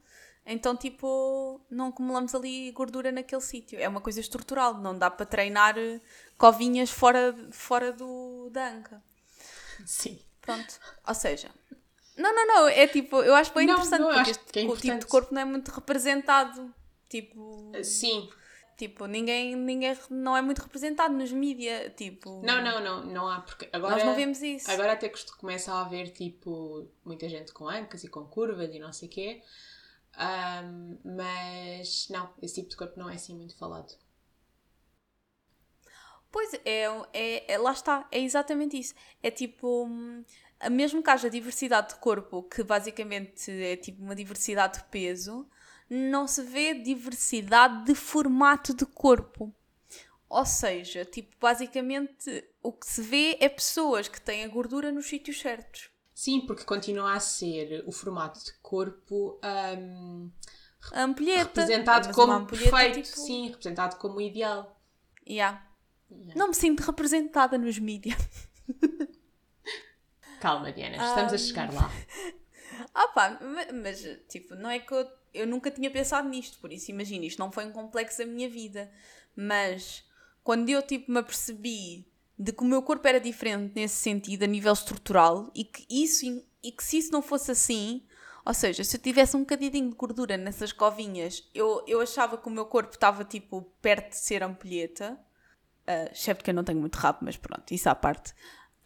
então 0.46 0.76
tipo, 0.76 1.60
não 1.68 1.88
acumulamos 1.88 2.32
ali 2.34 2.70
gordura 2.70 3.10
naquele 3.10 3.42
sítio. 3.42 3.80
É 3.80 3.88
uma 3.88 4.00
coisa 4.00 4.20
estrutural, 4.20 4.74
não 4.78 4.96
dá 4.96 5.10
para 5.10 5.26
treinar 5.26 5.74
covinhas 6.38 6.90
fora, 6.90 7.34
fora 7.50 7.92
do, 7.92 8.48
da 8.50 8.68
anca. 8.68 9.02
Sim. 9.84 10.18
Pronto. 10.40 10.78
Ou 11.06 11.14
seja, 11.14 11.50
não, 12.16 12.34
não, 12.34 12.46
não, 12.46 12.68
é 12.68 12.86
tipo, 12.86 13.22
eu 13.22 13.34
acho 13.34 13.52
bem 13.52 13.66
Não, 13.66 13.74
interessante 13.74 14.00
não, 14.00 14.14
porque 14.14 14.30
este 14.30 14.58
é 14.60 14.76
tipo 14.76 14.98
de 15.00 15.06
corpo 15.06 15.34
não 15.34 15.42
é 15.42 15.44
muito 15.44 15.70
representado. 15.70 16.72
Tipo, 17.08 17.72
Sim. 17.84 18.30
tipo 18.76 19.06
ninguém, 19.06 19.54
ninguém 19.54 19.96
não 20.10 20.36
é 20.36 20.40
muito 20.40 20.60
representado 20.62 21.14
nos 21.14 21.30
mídia. 21.30 21.90
Tipo, 21.90 22.42
Não, 22.42 22.62
não, 22.62 22.82
não, 22.82 23.04
não 23.04 23.28
há. 23.28 23.40
Porque 23.40 23.68
agora. 23.72 23.96
nós 23.96 24.04
não 24.04 24.14
vemos 24.14 24.40
isso. 24.42 24.70
Agora 24.70 24.92
até 24.92 25.08
que 25.08 25.36
começa 25.36 25.72
a 25.72 25.82
haver 25.82 26.10
tipo 26.12 26.88
muita 27.04 27.28
gente 27.28 27.52
com 27.52 27.68
ancas 27.68 28.02
e 28.02 28.08
com 28.08 28.24
curvas 28.24 28.74
e 28.74 28.78
não 28.78 28.92
sei 28.92 29.08
o 29.08 29.10
quê. 29.10 29.42
Ahm, 30.14 30.96
mas 31.04 32.08
não, 32.08 32.30
esse 32.40 32.54
tipo 32.54 32.70
de 32.70 32.76
corpo 32.76 32.98
não 32.98 33.10
é 33.10 33.14
assim 33.14 33.34
muito 33.36 33.54
falado. 33.56 33.94
Pois 36.36 36.52
é, 36.66 36.84
é, 37.14 37.52
é- 37.54 37.56
lá 37.58 37.72
está, 37.72 38.06
é 38.12 38.20
exatamente 38.20 38.78
isso. 38.78 38.92
É 39.22 39.30
tipo, 39.30 39.86
hum, 39.86 40.22
a 40.60 40.68
mesmo 40.68 41.02
que 41.02 41.08
haja 41.08 41.30
diversidade 41.30 41.94
de 41.94 41.94
corpo, 41.94 42.42
que 42.42 42.62
basicamente 42.62 43.50
é 43.50 43.74
tipo 43.74 44.02
uma 44.02 44.14
diversidade 44.14 44.80
de 44.80 44.84
peso, 44.90 45.48
não 45.88 46.26
se 46.28 46.42
vê 46.42 46.74
diversidade 46.74 47.86
de 47.86 47.94
formato 47.94 48.74
de 48.74 48.84
corpo. 48.84 49.50
Ou 50.28 50.44
seja, 50.44 51.06
tipo, 51.06 51.34
basicamente 51.40 52.44
o 52.62 52.70
que 52.70 52.84
se 52.86 53.00
vê 53.00 53.38
é 53.40 53.48
pessoas 53.48 54.06
que 54.06 54.20
têm 54.20 54.44
a 54.44 54.48
gordura 54.48 54.92
nos 54.92 55.06
sítios 55.06 55.40
certos. 55.40 55.88
Sim, 56.14 56.42
porque 56.42 56.64
continua 56.64 57.14
a 57.14 57.20
ser 57.20 57.82
o 57.86 57.92
formato 57.92 58.44
de 58.44 58.52
corpo 58.60 59.38
A 59.40 61.02
ampulheta. 61.02 61.44
representado 61.44 62.12
como 62.12 62.32
ampulheta, 62.34 62.70
perfeito, 62.76 63.06
tipo, 63.06 63.20
sim, 63.20 63.48
representado 63.48 63.96
como 63.96 64.20
ideal. 64.20 64.78
yeah. 65.26 65.65
Yeah. 66.10 66.34
Não 66.36 66.48
me 66.48 66.54
sinto 66.54 66.80
representada 66.80 67.58
nos 67.58 67.78
mídias. 67.78 68.16
Calma, 70.40 70.70
Diana, 70.72 70.96
estamos 70.96 71.32
a 71.32 71.38
chegar 71.38 71.72
lá. 71.72 71.90
Ah 72.94 73.08
pá, 73.08 73.38
ma- 73.40 73.72
mas 73.82 74.06
tipo, 74.28 74.54
não 74.54 74.68
é 74.68 74.78
que 74.78 74.92
eu, 74.92 75.06
eu 75.32 75.46
nunca 75.46 75.70
tinha 75.70 75.90
pensado 75.90 76.28
nisto, 76.28 76.58
por 76.58 76.70
isso 76.72 76.90
imagina, 76.90 77.24
isto 77.24 77.38
não 77.38 77.50
foi 77.50 77.64
um 77.64 77.72
complexo 77.72 78.18
da 78.18 78.26
minha 78.26 78.48
vida. 78.50 78.90
Mas 79.34 80.04
quando 80.42 80.68
eu 80.68 80.82
tipo 80.82 81.10
me 81.10 81.18
apercebi 81.18 82.06
de 82.38 82.52
que 82.52 82.62
o 82.62 82.66
meu 82.66 82.82
corpo 82.82 83.06
era 83.06 83.20
diferente 83.20 83.72
nesse 83.74 83.96
sentido, 83.96 84.42
a 84.44 84.46
nível 84.46 84.72
estrutural, 84.72 85.50
e 85.54 85.64
que 85.64 85.86
isso 85.88 86.26
e 86.62 86.72
que 86.72 86.84
se 86.84 86.98
isso 86.98 87.12
não 87.12 87.22
fosse 87.22 87.50
assim, 87.50 88.02
ou 88.44 88.52
seja, 88.52 88.84
se 88.84 88.96
eu 88.96 89.00
tivesse 89.00 89.36
um 89.36 89.40
bocadinho 89.40 89.90
de 89.90 89.96
gordura 89.96 90.36
nessas 90.36 90.72
covinhas, 90.72 91.48
eu, 91.54 91.82
eu 91.86 92.00
achava 92.00 92.36
que 92.36 92.46
o 92.48 92.50
meu 92.50 92.66
corpo 92.66 92.94
estava 92.94 93.24
tipo 93.24 93.62
perto 93.80 94.10
de 94.10 94.18
ser 94.18 94.42
ampulheta. 94.42 95.18
Uh, 95.88 96.10
excepto 96.12 96.42
que 96.42 96.50
eu 96.50 96.54
não 96.54 96.64
tenho 96.64 96.80
muito 96.80 96.96
rabo, 96.96 97.20
mas 97.22 97.36
pronto, 97.36 97.72
isso 97.72 97.88
à 97.88 97.94
parte. 97.94 98.34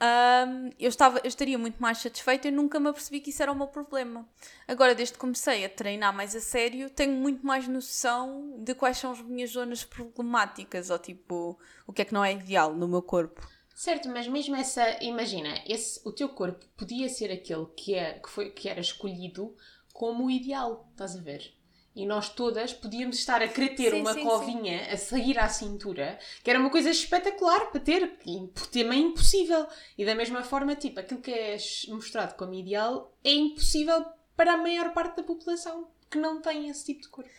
Ahm, 0.02 0.70
eu, 0.78 0.88
estava, 0.88 1.18
eu 1.18 1.28
estaria 1.28 1.58
muito 1.58 1.80
mais 1.80 1.98
satisfeita 1.98 2.48
e 2.48 2.50
nunca 2.50 2.80
me 2.80 2.88
apercebi 2.88 3.20
que 3.20 3.28
isso 3.28 3.42
era 3.42 3.52
o 3.52 3.54
meu 3.54 3.66
problema. 3.66 4.26
Agora, 4.66 4.94
desde 4.94 5.12
que 5.12 5.18
comecei 5.18 5.62
a 5.62 5.68
treinar 5.68 6.14
mais 6.14 6.34
a 6.34 6.40
sério, 6.40 6.88
tenho 6.88 7.12
muito 7.12 7.44
mais 7.44 7.68
noção 7.68 8.56
de 8.58 8.74
quais 8.74 8.96
são 8.96 9.12
as 9.12 9.20
minhas 9.20 9.50
zonas 9.50 9.84
problemáticas, 9.84 10.88
ou 10.88 10.98
tipo, 10.98 11.58
o 11.86 11.92
que 11.92 12.00
é 12.00 12.04
que 12.06 12.14
não 12.14 12.24
é 12.24 12.32
ideal 12.32 12.74
no 12.74 12.88
meu 12.88 13.02
corpo. 13.02 13.46
Certo, 13.74 14.08
mas 14.08 14.26
mesmo 14.26 14.56
essa, 14.56 15.02
imagina, 15.02 15.62
esse, 15.66 16.00
o 16.06 16.12
teu 16.12 16.30
corpo 16.30 16.64
podia 16.76 17.08
ser 17.08 17.30
aquele 17.30 17.66
que, 17.76 17.94
é, 17.94 18.14
que, 18.14 18.28
foi, 18.28 18.50
que 18.50 18.68
era 18.68 18.80
escolhido 18.80 19.54
como 19.92 20.26
o 20.26 20.30
ideal, 20.30 20.88
estás 20.92 21.14
a 21.14 21.20
ver? 21.20 21.52
E 21.94 22.06
nós 22.06 22.28
todas 22.28 22.72
podíamos 22.72 23.18
estar 23.18 23.42
a 23.42 23.48
querer 23.48 23.74
ter 23.74 23.90
Sim, 23.90 24.00
uma 24.00 24.14
sim, 24.14 24.22
covinha 24.22 24.92
a 24.92 24.96
sair 24.96 25.38
à 25.38 25.48
cintura, 25.48 26.18
que 26.42 26.48
era 26.48 26.58
uma 26.58 26.70
coisa 26.70 26.88
espetacular 26.88 27.66
para 27.70 27.80
ter, 27.80 28.18
por 28.54 28.66
tema 28.68 28.94
é 28.94 28.98
impossível. 28.98 29.66
E 29.98 30.04
da 30.04 30.14
mesma 30.14 30.44
forma, 30.44 30.76
tipo, 30.76 31.00
aquilo 31.00 31.20
que 31.20 31.32
é 31.32 31.56
mostrado 31.88 32.36
como 32.36 32.54
ideal 32.54 33.12
é 33.24 33.32
impossível 33.32 34.06
para 34.36 34.52
a 34.52 34.56
maior 34.56 34.92
parte 34.92 35.16
da 35.16 35.22
população 35.24 35.88
que 36.08 36.16
não 36.16 36.40
tem 36.40 36.68
esse 36.68 36.86
tipo 36.86 37.02
de 37.02 37.08
corpo. 37.08 37.30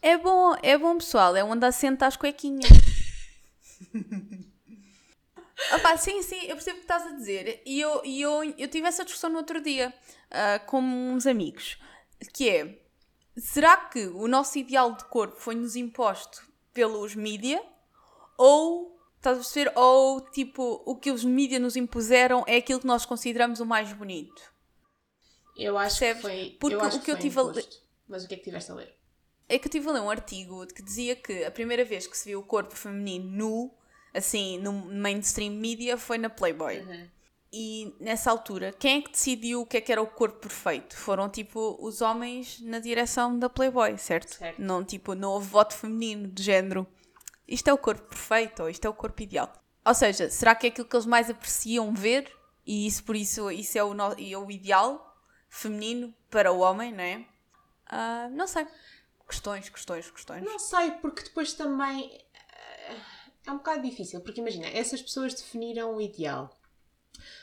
É 0.00 0.18
bom, 0.18 0.56
é 0.62 0.76
bom 0.76 0.98
pessoal, 0.98 1.36
é 1.36 1.44
onde 1.44 1.64
assenta 1.64 2.06
as 2.06 2.16
cuequinhas. 2.16 2.68
Opa, 5.74 5.96
sim, 5.96 6.22
sim, 6.22 6.40
eu 6.46 6.56
percebo 6.56 6.78
o 6.78 6.80
que 6.80 6.84
estás 6.84 7.06
a 7.06 7.12
dizer. 7.12 7.62
E 7.64 7.80
eu, 7.80 8.02
eu, 8.04 8.54
eu 8.58 8.68
tive 8.68 8.88
essa 8.88 9.04
discussão 9.04 9.30
no 9.30 9.38
outro 9.38 9.60
dia 9.62 9.94
ah, 10.30 10.58
com 10.66 10.80
uns 10.80 11.26
amigos. 11.26 11.78
Que 12.32 12.48
é, 12.48 12.81
será 13.36 13.76
que 13.76 14.06
o 14.08 14.26
nosso 14.28 14.58
ideal 14.58 14.94
de 14.94 15.04
corpo 15.04 15.36
foi-nos 15.40 15.76
imposto 15.76 16.42
pelos 16.72 17.14
mídia? 17.14 17.62
Ou, 18.38 18.98
estás 19.16 19.36
a 19.38 19.40
perceber? 19.40 19.72
Ou, 19.76 20.20
tipo, 20.30 20.82
o 20.86 20.96
que 20.96 21.10
os 21.10 21.24
mídia 21.24 21.58
nos 21.58 21.76
impuseram 21.76 22.44
é 22.46 22.56
aquilo 22.56 22.80
que 22.80 22.86
nós 22.86 23.04
consideramos 23.04 23.60
o 23.60 23.66
mais 23.66 23.92
bonito? 23.92 24.42
Eu 25.56 25.76
acho 25.78 25.98
Percebes? 25.98 26.22
que 26.22 26.28
foi. 26.28 26.56
Porque 26.58 26.74
eu 26.74 26.80
acho 26.80 26.98
o 26.98 27.02
que 27.02 27.10
eu 27.10 27.14
foi 27.16 27.22
tive 27.22 27.38
a 27.38 27.42
ler- 27.42 27.50
imposto. 27.50 27.82
Mas 28.08 28.24
o 28.24 28.28
que 28.28 28.34
é 28.34 28.36
que 28.36 28.44
tiveste 28.44 28.70
a 28.72 28.74
ler? 28.74 28.96
É 29.48 29.58
que 29.58 29.66
eu 29.66 29.68
estive 29.68 29.88
a 29.88 29.92
ler 29.92 30.00
um 30.00 30.10
artigo 30.10 30.66
que 30.66 30.82
dizia 30.82 31.14
que 31.14 31.44
a 31.44 31.50
primeira 31.50 31.84
vez 31.84 32.06
que 32.06 32.16
se 32.16 32.28
viu 32.28 32.40
o 32.40 32.44
corpo 32.44 32.74
feminino 32.74 33.28
nu, 33.30 33.74
assim, 34.14 34.58
no 34.58 34.72
mainstream 34.72 35.52
media, 35.52 35.98
foi 35.98 36.16
na 36.16 36.30
Playboy. 36.30 36.80
Uhum. 36.80 37.08
E 37.52 37.94
nessa 38.00 38.30
altura, 38.30 38.72
quem 38.72 38.98
é 38.98 39.02
que 39.02 39.10
decidiu 39.10 39.60
o 39.60 39.66
que 39.66 39.76
é 39.76 39.80
que 39.80 39.92
era 39.92 40.00
o 40.00 40.06
corpo 40.06 40.38
perfeito? 40.40 40.96
Foram 40.96 41.28
tipo 41.28 41.76
os 41.80 42.00
homens 42.00 42.58
na 42.62 42.78
direção 42.78 43.38
da 43.38 43.50
Playboy, 43.50 43.98
certo? 43.98 44.34
Certo. 44.36 44.58
Não 44.60 44.82
tipo, 44.82 45.14
não 45.14 45.32
houve 45.32 45.48
voto 45.48 45.74
feminino 45.74 46.28
de 46.28 46.42
género. 46.42 46.86
Isto 47.46 47.68
é 47.68 47.72
o 47.72 47.78
corpo 47.78 48.08
perfeito 48.08 48.62
ou 48.62 48.70
isto 48.70 48.84
é 48.86 48.88
o 48.88 48.94
corpo 48.94 49.20
ideal. 49.22 49.52
Ou 49.84 49.94
seja, 49.94 50.30
será 50.30 50.54
que 50.54 50.66
é 50.66 50.70
aquilo 50.70 50.86
que 50.88 50.96
eles 50.96 51.04
mais 51.04 51.28
apreciam 51.28 51.92
ver? 51.92 52.32
E 52.64 52.86
isso 52.86 53.04
por 53.04 53.16
isso, 53.16 53.50
isso 53.50 53.76
é 53.76 53.84
o, 53.84 53.92
no- 53.92 54.12
é 54.18 54.38
o 54.38 54.50
ideal 54.50 55.14
feminino 55.50 56.14
para 56.30 56.52
o 56.52 56.60
homem, 56.60 56.90
não 56.92 57.02
é? 57.04 57.26
Ah, 57.86 58.28
não 58.32 58.46
sei. 58.46 58.66
Questões, 59.28 59.68
questões, 59.68 60.10
questões. 60.10 60.42
Não 60.42 60.58
sei, 60.58 60.92
porque 60.92 61.22
depois 61.24 61.52
também 61.52 62.18
eh, 62.34 62.96
é 63.46 63.50
um 63.52 63.56
bocado 63.58 63.82
difícil, 63.82 64.20
porque 64.22 64.40
imagina, 64.40 64.66
essas 64.68 65.02
pessoas 65.02 65.34
definiram 65.34 65.94
o 65.96 66.00
ideal, 66.00 66.56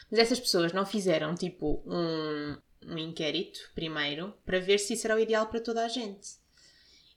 mas 0.09 0.19
essas 0.19 0.39
pessoas 0.39 0.73
não 0.73 0.85
fizeram 0.85 1.35
tipo 1.35 1.83
um, 1.85 2.57
um 2.85 2.97
inquérito 2.97 3.59
primeiro 3.75 4.33
para 4.45 4.59
ver 4.59 4.79
se 4.79 4.93
isso 4.93 5.07
era 5.07 5.15
o 5.15 5.19
ideal 5.19 5.47
para 5.47 5.59
toda 5.59 5.83
a 5.83 5.87
gente. 5.87 6.39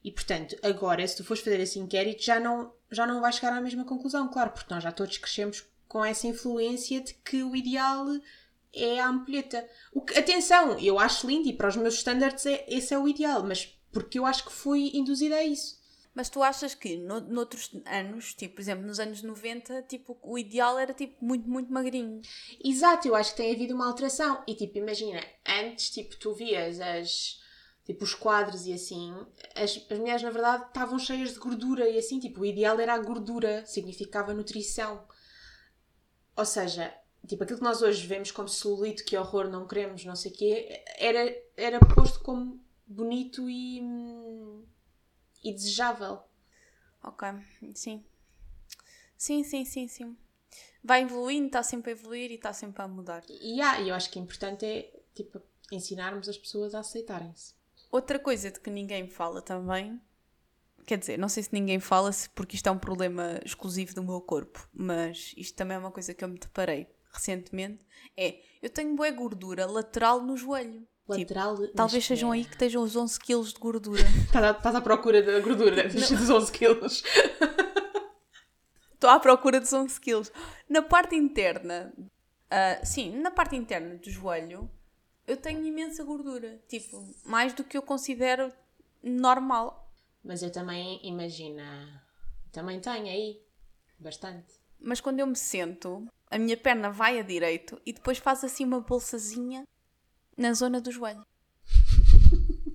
E 0.04 0.10
portanto, 0.10 0.56
agora, 0.62 1.06
se 1.06 1.16
tu 1.16 1.24
fores 1.24 1.42
fazer 1.42 1.60
esse 1.60 1.78
inquérito, 1.78 2.22
já 2.22 2.40
não, 2.40 2.72
já 2.90 3.06
não 3.06 3.20
vais 3.20 3.36
chegar 3.36 3.52
à 3.52 3.60
mesma 3.60 3.84
conclusão, 3.84 4.28
claro, 4.28 4.50
porque 4.50 4.72
nós 4.72 4.82
já 4.82 4.90
todos 4.90 5.16
crescemos 5.18 5.64
com 5.86 6.04
essa 6.04 6.26
influência 6.26 7.00
de 7.00 7.14
que 7.14 7.42
o 7.42 7.54
ideal 7.54 8.06
é 8.72 8.98
a 8.98 9.08
ampulheta. 9.08 9.68
O 9.92 10.00
que, 10.00 10.18
atenção, 10.18 10.78
eu 10.78 10.98
acho 10.98 11.26
lindo 11.26 11.48
e 11.48 11.52
para 11.52 11.68
os 11.68 11.76
meus 11.76 11.94
standards 11.94 12.46
é, 12.46 12.64
esse 12.66 12.92
é 12.92 12.98
o 12.98 13.06
ideal, 13.06 13.44
mas 13.44 13.78
porque 13.92 14.18
eu 14.18 14.26
acho 14.26 14.44
que 14.44 14.52
fui 14.52 14.90
induzida 14.94 15.36
a 15.36 15.44
isso. 15.44 15.81
Mas 16.14 16.28
tu 16.28 16.42
achas 16.42 16.74
que 16.74 16.96
no, 16.96 17.20
noutros 17.20 17.70
anos, 17.86 18.34
tipo, 18.34 18.56
por 18.56 18.60
exemplo, 18.60 18.86
nos 18.86 19.00
anos 19.00 19.22
90, 19.22 19.82
tipo, 19.82 20.18
o 20.22 20.38
ideal 20.38 20.78
era 20.78 20.92
tipo 20.92 21.24
muito, 21.24 21.48
muito 21.48 21.72
magrinho. 21.72 22.20
Exato, 22.62 23.08
eu 23.08 23.14
acho 23.14 23.30
que 23.30 23.38
tem 23.38 23.54
havido 23.54 23.74
uma 23.74 23.86
alteração. 23.86 24.42
E 24.46 24.54
tipo, 24.54 24.76
imagina, 24.76 25.24
antes, 25.46 25.90
tipo, 25.90 26.16
tu 26.16 26.34
vias 26.34 26.80
as. 26.80 27.40
Tipo, 27.84 28.04
os 28.04 28.14
quadros 28.14 28.64
e 28.66 28.72
assim, 28.72 29.12
as, 29.56 29.84
as 29.90 29.98
mulheres 29.98 30.22
na 30.22 30.30
verdade 30.30 30.66
estavam 30.66 31.00
cheias 31.00 31.32
de 31.32 31.40
gordura 31.40 31.88
e 31.88 31.98
assim, 31.98 32.20
tipo, 32.20 32.42
o 32.42 32.46
ideal 32.46 32.78
era 32.78 32.94
a 32.94 32.98
gordura, 32.98 33.66
significava 33.66 34.32
nutrição. 34.32 35.04
Ou 36.36 36.44
seja, 36.44 36.94
tipo, 37.26 37.42
aquilo 37.42 37.58
que 37.58 37.64
nós 37.64 37.82
hoje 37.82 38.06
vemos 38.06 38.30
como 38.30 38.48
celulite, 38.48 39.02
que 39.02 39.16
horror, 39.16 39.48
não 39.48 39.66
queremos, 39.66 40.04
não 40.04 40.14
sei 40.14 40.30
o 40.30 40.34
quê, 40.34 40.84
era, 40.96 41.36
era 41.56 41.80
posto 41.80 42.20
como 42.20 42.60
bonito 42.86 43.48
e. 43.50 43.80
hum, 43.82 44.64
e 45.42 45.52
desejável. 45.52 46.22
Ok, 47.02 47.28
sim. 47.74 48.04
Sim, 49.16 49.42
sim, 49.44 49.64
sim, 49.64 49.88
sim. 49.88 50.16
Vai 50.82 51.02
evoluindo, 51.02 51.46
está 51.46 51.62
sempre 51.62 51.92
a 51.92 51.94
evoluir 51.94 52.30
e 52.30 52.34
está 52.34 52.52
sempre 52.52 52.82
a 52.82 52.88
mudar. 52.88 53.22
E 53.28 53.56
e 53.56 53.88
eu 53.88 53.94
acho 53.94 54.10
que 54.10 54.18
o 54.18 54.22
importante 54.22 54.64
é, 54.64 55.00
tipo, 55.14 55.40
ensinarmos 55.70 56.28
as 56.28 56.36
pessoas 56.36 56.74
a 56.74 56.80
aceitarem-se. 56.80 57.54
Outra 57.90 58.18
coisa 58.18 58.50
de 58.50 58.58
que 58.60 58.70
ninguém 58.70 59.06
fala 59.08 59.40
também, 59.42 60.00
quer 60.86 60.98
dizer, 60.98 61.18
não 61.18 61.28
sei 61.28 61.42
se 61.42 61.52
ninguém 61.52 61.78
fala 61.78 62.10
se 62.12 62.28
porque 62.30 62.56
isto 62.56 62.66
é 62.66 62.72
um 62.72 62.78
problema 62.78 63.38
exclusivo 63.44 63.94
do 63.94 64.02
meu 64.02 64.20
corpo, 64.20 64.68
mas 64.72 65.34
isto 65.36 65.54
também 65.56 65.76
é 65.76 65.78
uma 65.78 65.92
coisa 65.92 66.14
que 66.14 66.24
eu 66.24 66.28
me 66.28 66.38
deparei 66.38 66.88
recentemente, 67.12 67.84
é 68.16 68.40
eu 68.62 68.70
tenho 68.70 68.96
boa 68.96 69.10
gordura 69.10 69.66
lateral 69.66 70.22
no 70.22 70.36
joelho. 70.36 70.86
Tipo, 71.02 71.18
Lateral. 71.18 71.56
talvez 71.74 72.04
mas 72.04 72.04
sejam 72.04 72.32
é. 72.32 72.36
aí 72.36 72.44
que 72.44 72.52
estejam 72.52 72.82
os 72.82 72.94
11 72.94 73.18
kg 73.18 73.42
de 73.42 73.58
gordura. 73.58 74.02
Estás 74.24 74.74
à, 74.74 74.80
procura 74.80 75.20
da 75.22 75.40
gordura 75.40 75.88
dos 75.88 76.30
11 76.30 76.52
quilos. 76.52 77.02
Estou 78.94 79.10
à 79.10 79.18
procura 79.18 79.58
dos 79.58 79.72
11 79.72 80.00
quilos. 80.00 80.32
Na 80.68 80.80
parte 80.80 81.16
interna, 81.16 81.92
ah, 82.48 82.84
sim, 82.84 83.16
na 83.16 83.32
parte 83.32 83.56
interna 83.56 83.96
do 83.96 84.10
joelho, 84.10 84.70
eu 85.26 85.36
tenho 85.36 85.64
imensa 85.66 86.04
gordura. 86.04 86.62
Tipo, 86.68 87.04
mais 87.24 87.52
do 87.52 87.64
que 87.64 87.76
eu 87.76 87.82
considero 87.82 88.52
normal. 89.02 89.92
Mas 90.22 90.40
eu 90.40 90.52
também, 90.52 91.00
imagina, 91.02 92.00
também 92.52 92.78
tenho 92.78 93.06
aí, 93.06 93.42
bastante. 93.98 94.54
Mas 94.78 95.00
quando 95.00 95.18
eu 95.18 95.26
me 95.26 95.36
sento, 95.36 96.06
a 96.30 96.38
minha 96.38 96.56
perna 96.56 96.90
vai 96.90 97.18
a 97.18 97.22
direito 97.22 97.80
e 97.84 97.92
depois 97.92 98.18
faz 98.18 98.44
assim 98.44 98.64
uma 98.64 98.80
bolsazinha 98.80 99.66
na 100.36 100.52
zona 100.54 100.80
do 100.80 100.90
joelho. 100.90 101.24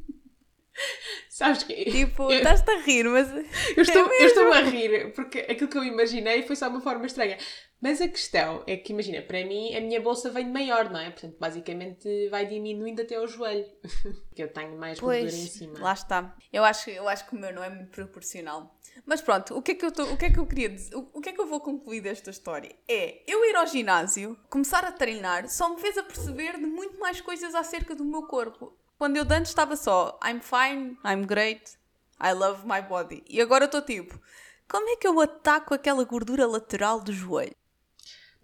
Sabes 1.30 1.64
que 1.64 1.86
Tipo, 1.86 2.32
estás-te 2.32 2.70
a 2.72 2.82
rir, 2.82 3.04
mas. 3.06 3.30
eu 3.76 3.84
estou, 3.84 4.12
é 4.12 4.24
eu 4.24 4.28
estou 4.28 4.54
a 4.54 4.62
rir, 4.62 5.14
porque 5.14 5.40
aquilo 5.40 5.70
que 5.70 5.78
eu 5.78 5.84
imaginei 5.84 6.44
foi 6.44 6.56
só 6.56 6.68
uma 6.68 6.82
forma 6.82 7.06
estranha. 7.06 7.38
Mas 7.80 8.02
a 8.02 8.08
questão 8.08 8.64
é 8.66 8.76
que, 8.76 8.92
imagina, 8.92 9.22
para 9.22 9.46
mim 9.46 9.76
a 9.76 9.80
minha 9.80 10.02
bolsa 10.02 10.32
vem 10.32 10.50
maior, 10.52 10.90
não 10.90 11.00
é? 11.00 11.12
Portanto, 11.12 11.36
basicamente 11.40 12.28
vai 12.30 12.46
diminuindo 12.48 13.04
até 13.04 13.16
ao 13.16 13.28
joelho. 13.28 13.66
Porque 14.30 14.42
eu 14.44 14.52
tenho 14.52 14.76
mais 14.78 15.00
gordura 15.00 15.20
em 15.30 15.30
Pois, 15.30 15.52
cima. 15.52 15.80
lá 15.80 15.94
está. 15.94 16.36
Eu 16.52 16.64
acho, 16.64 16.90
eu 16.90 17.08
acho 17.08 17.28
que 17.28 17.36
o 17.36 17.40
meu 17.40 17.54
não 17.54 17.64
é 17.64 17.70
muito 17.70 17.92
proporcional. 17.92 18.76
Mas 19.06 19.22
pronto, 19.22 19.56
o 19.56 19.62
que 19.62 19.74
é 19.74 19.76
que 19.76 19.86
eu, 19.86 19.92
tô, 19.92 20.04
o 20.06 20.18
que 20.18 20.26
é 20.26 20.32
que 20.32 20.40
eu 20.40 20.48
queria 20.48 20.70
dizer? 20.70 20.96
O, 20.96 21.08
o 21.14 21.22
que 21.22 21.30
é 21.30 21.32
que 21.34 21.40
eu 21.40 21.46
vou 21.46 21.60
concluir 21.60 22.02
desta 22.02 22.32
história? 22.32 22.76
É 22.88 23.22
eu 23.28 23.46
ir 23.46 23.56
ao 23.56 23.68
ginásio, 23.68 24.36
começar 24.50 24.84
a 24.84 24.92
treinar, 24.92 25.48
só 25.48 25.70
me 25.70 25.80
fez 25.80 25.98
a 26.00 26.04
perceber 26.04 26.54
de 26.58 26.66
muito 26.66 27.00
mais 27.00 27.22
coisas 27.22 27.54
acerca 27.54 27.94
do 27.94 28.04
meu 28.04 28.24
corpo. 28.24 28.76
Quando 28.98 29.18
eu 29.18 29.24
de 29.24 29.36
antes 29.36 29.52
estava 29.52 29.76
só 29.76 30.20
I'm 30.26 30.40
fine, 30.42 30.98
I'm 31.06 31.28
great, 31.28 31.78
I 32.20 32.34
love 32.34 32.66
my 32.66 32.82
body. 32.82 33.24
E 33.30 33.40
agora 33.40 33.66
estou 33.66 33.84
tipo, 33.84 34.20
como 34.68 34.90
é 34.90 34.96
que 34.96 35.08
eu 35.08 35.22
ataco 35.22 35.76
aquela 35.76 36.04
gordura 36.04 36.48
lateral 36.48 37.00
do 37.00 37.14
joelho? 37.14 37.56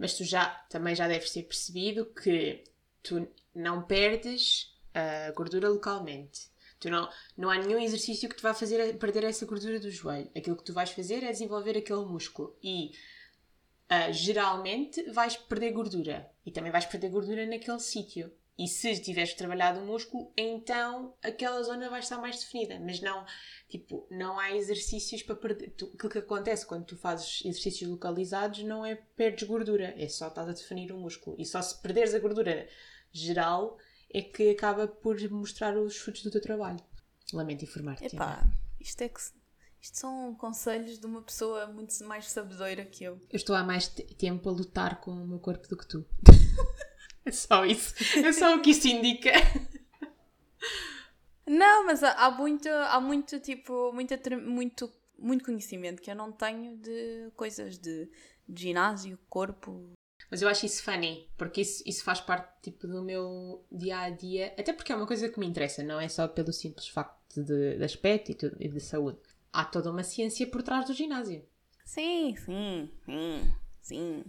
Mas 0.04 0.16
tu 0.16 0.26
já, 0.26 0.48
também 0.70 0.94
já 0.94 1.08
deves 1.08 1.32
ter 1.32 1.44
percebido 1.44 2.06
que 2.08 2.62
tu 3.02 3.26
não 3.56 3.84
perdes 3.84 4.78
a 4.94 5.32
gordura 5.32 5.70
localmente. 5.70 6.52
Tu 6.78 6.90
não, 6.90 7.10
não 7.38 7.50
há 7.50 7.58
nenhum 7.58 7.80
exercício 7.80 8.28
que 8.28 8.36
te 8.36 8.44
vá 8.44 8.54
fazer 8.54 8.98
perder 8.98 9.24
essa 9.24 9.46
gordura 9.46 9.80
do 9.80 9.90
joelho. 9.90 10.30
Aquilo 10.36 10.58
que 10.58 10.64
tu 10.66 10.74
vais 10.74 10.90
fazer 10.92 11.24
é 11.24 11.32
desenvolver 11.32 11.78
aquele 11.78 12.04
músculo. 12.04 12.54
E 12.62 12.92
uh, 13.90 14.12
geralmente 14.12 15.02
vais 15.12 15.38
perder 15.38 15.72
gordura. 15.72 16.30
E 16.46 16.52
também 16.52 16.70
vais 16.70 16.86
perder 16.86 17.08
gordura 17.08 17.46
naquele 17.46 17.80
sítio. 17.80 18.30
E 18.58 18.68
se 18.68 19.00
tiveres 19.00 19.34
trabalhado 19.34 19.80
o 19.80 19.86
músculo, 19.86 20.32
então 20.38 21.16
aquela 21.24 21.62
zona 21.64 21.90
vai 21.90 22.00
estar 22.00 22.20
mais 22.20 22.40
definida. 22.40 22.80
Mas 22.80 23.02
não, 23.02 23.26
tipo, 23.68 24.08
não 24.12 24.40
há 24.40 24.56
exercícios 24.56 25.24
para 25.24 25.36
perder. 25.36 25.72
Tu, 25.72 25.86
aquilo 25.94 26.12
que 26.12 26.20
acontece 26.20 26.66
quando 26.66 26.86
tu 26.86 26.96
fazes 26.96 27.42
exercícios 27.44 27.90
localizados 27.90 28.64
não 28.64 28.86
é 28.86 28.96
perdes 28.96 29.48
gordura, 29.48 29.96
é 29.98 30.08
só 30.08 30.28
estás 30.28 30.48
a 30.48 30.54
definir 30.54 30.92
o 30.92 30.98
músculo. 30.98 31.36
E 31.40 31.46
só 31.46 31.62
se 31.62 31.82
perderes 31.82 32.14
a 32.14 32.20
gordura 32.20 32.68
geral 33.12 33.78
é 34.14 34.22
que 34.22 34.52
acaba 34.52 34.88
por 34.88 35.20
mostrar 35.32 35.76
os 35.76 35.98
frutos 35.98 36.22
do 36.22 36.30
teu 36.30 36.42
trabalho. 36.42 36.80
Lamento 37.34 37.66
informar-te. 37.66 38.06
Epá, 38.06 38.46
isto 38.80 39.02
é 39.02 39.10
que. 39.10 39.20
Isto 39.82 39.98
são 39.98 40.34
conselhos 40.36 40.98
de 40.98 41.06
uma 41.06 41.22
pessoa 41.22 41.68
muito 41.68 41.94
mais 42.06 42.32
sabedora 42.32 42.86
que 42.86 43.04
eu. 43.04 43.16
Eu 43.30 43.36
estou 43.36 43.54
há 43.54 43.64
mais 43.64 43.90
tempo 43.90 44.48
a 44.48 44.52
lutar 44.52 45.02
com 45.02 45.12
o 45.12 45.28
meu 45.28 45.40
corpo 45.40 45.68
do 45.68 45.76
que 45.76 45.86
tu. 45.86 46.06
É 47.26 47.32
só 47.32 47.66
isso. 47.66 47.94
É 48.18 48.32
só 48.32 48.56
o 48.56 48.62
que 48.62 48.72
isso 48.72 48.88
indica. 48.88 49.32
Não, 51.46 51.86
mas 51.86 52.02
há, 52.04 52.32
muito, 52.32 52.70
há 52.70 53.02
muito, 53.02 53.40
tipo, 53.40 53.92
muita, 53.94 54.20
muito, 54.40 54.92
muito 55.18 55.44
conhecimento 55.44 56.02
que 56.02 56.10
eu 56.10 56.16
não 56.16 56.32
tenho 56.32 56.78
de 56.78 57.32
coisas 57.36 57.78
de, 57.78 58.10
de 58.48 58.62
ginásio, 58.62 59.20
corpo. 59.30 59.92
Mas 60.32 60.42
eu 60.42 60.48
acho 60.48 60.66
isso 60.66 60.82
funny, 60.82 61.30
porque 61.38 61.62
isso, 61.62 61.84
isso 61.86 62.04
faz 62.04 62.22
parte 62.22 62.50
tipo, 62.62 62.88
do 62.88 63.04
meu 63.04 63.64
dia 63.72 64.00
a 64.00 64.10
dia, 64.10 64.54
até 64.58 64.72
porque 64.74 64.92
é 64.92 64.96
uma 64.96 65.06
coisa 65.06 65.30
que 65.30 65.40
me 65.40 65.46
interessa, 65.46 65.84
não 65.84 66.00
é 66.00 66.08
só 66.08 66.28
pelo 66.28 66.52
simples 66.54 66.88
facto 66.88 67.44
de, 67.44 67.78
de 67.78 67.84
aspecto 67.84 68.32
e, 68.32 68.36
tudo, 68.36 68.56
e 68.60 68.70
de 68.70 68.80
saúde. 68.80 69.20
Há 69.52 69.66
toda 69.66 69.92
uma 69.92 70.04
ciência 70.04 70.48
por 70.48 70.64
trás 70.64 70.88
do 70.88 70.94
ginásio. 70.94 71.46
Sim, 71.86 72.36
sim, 72.38 72.90
sim, 73.06 73.54
sim. 73.82 74.24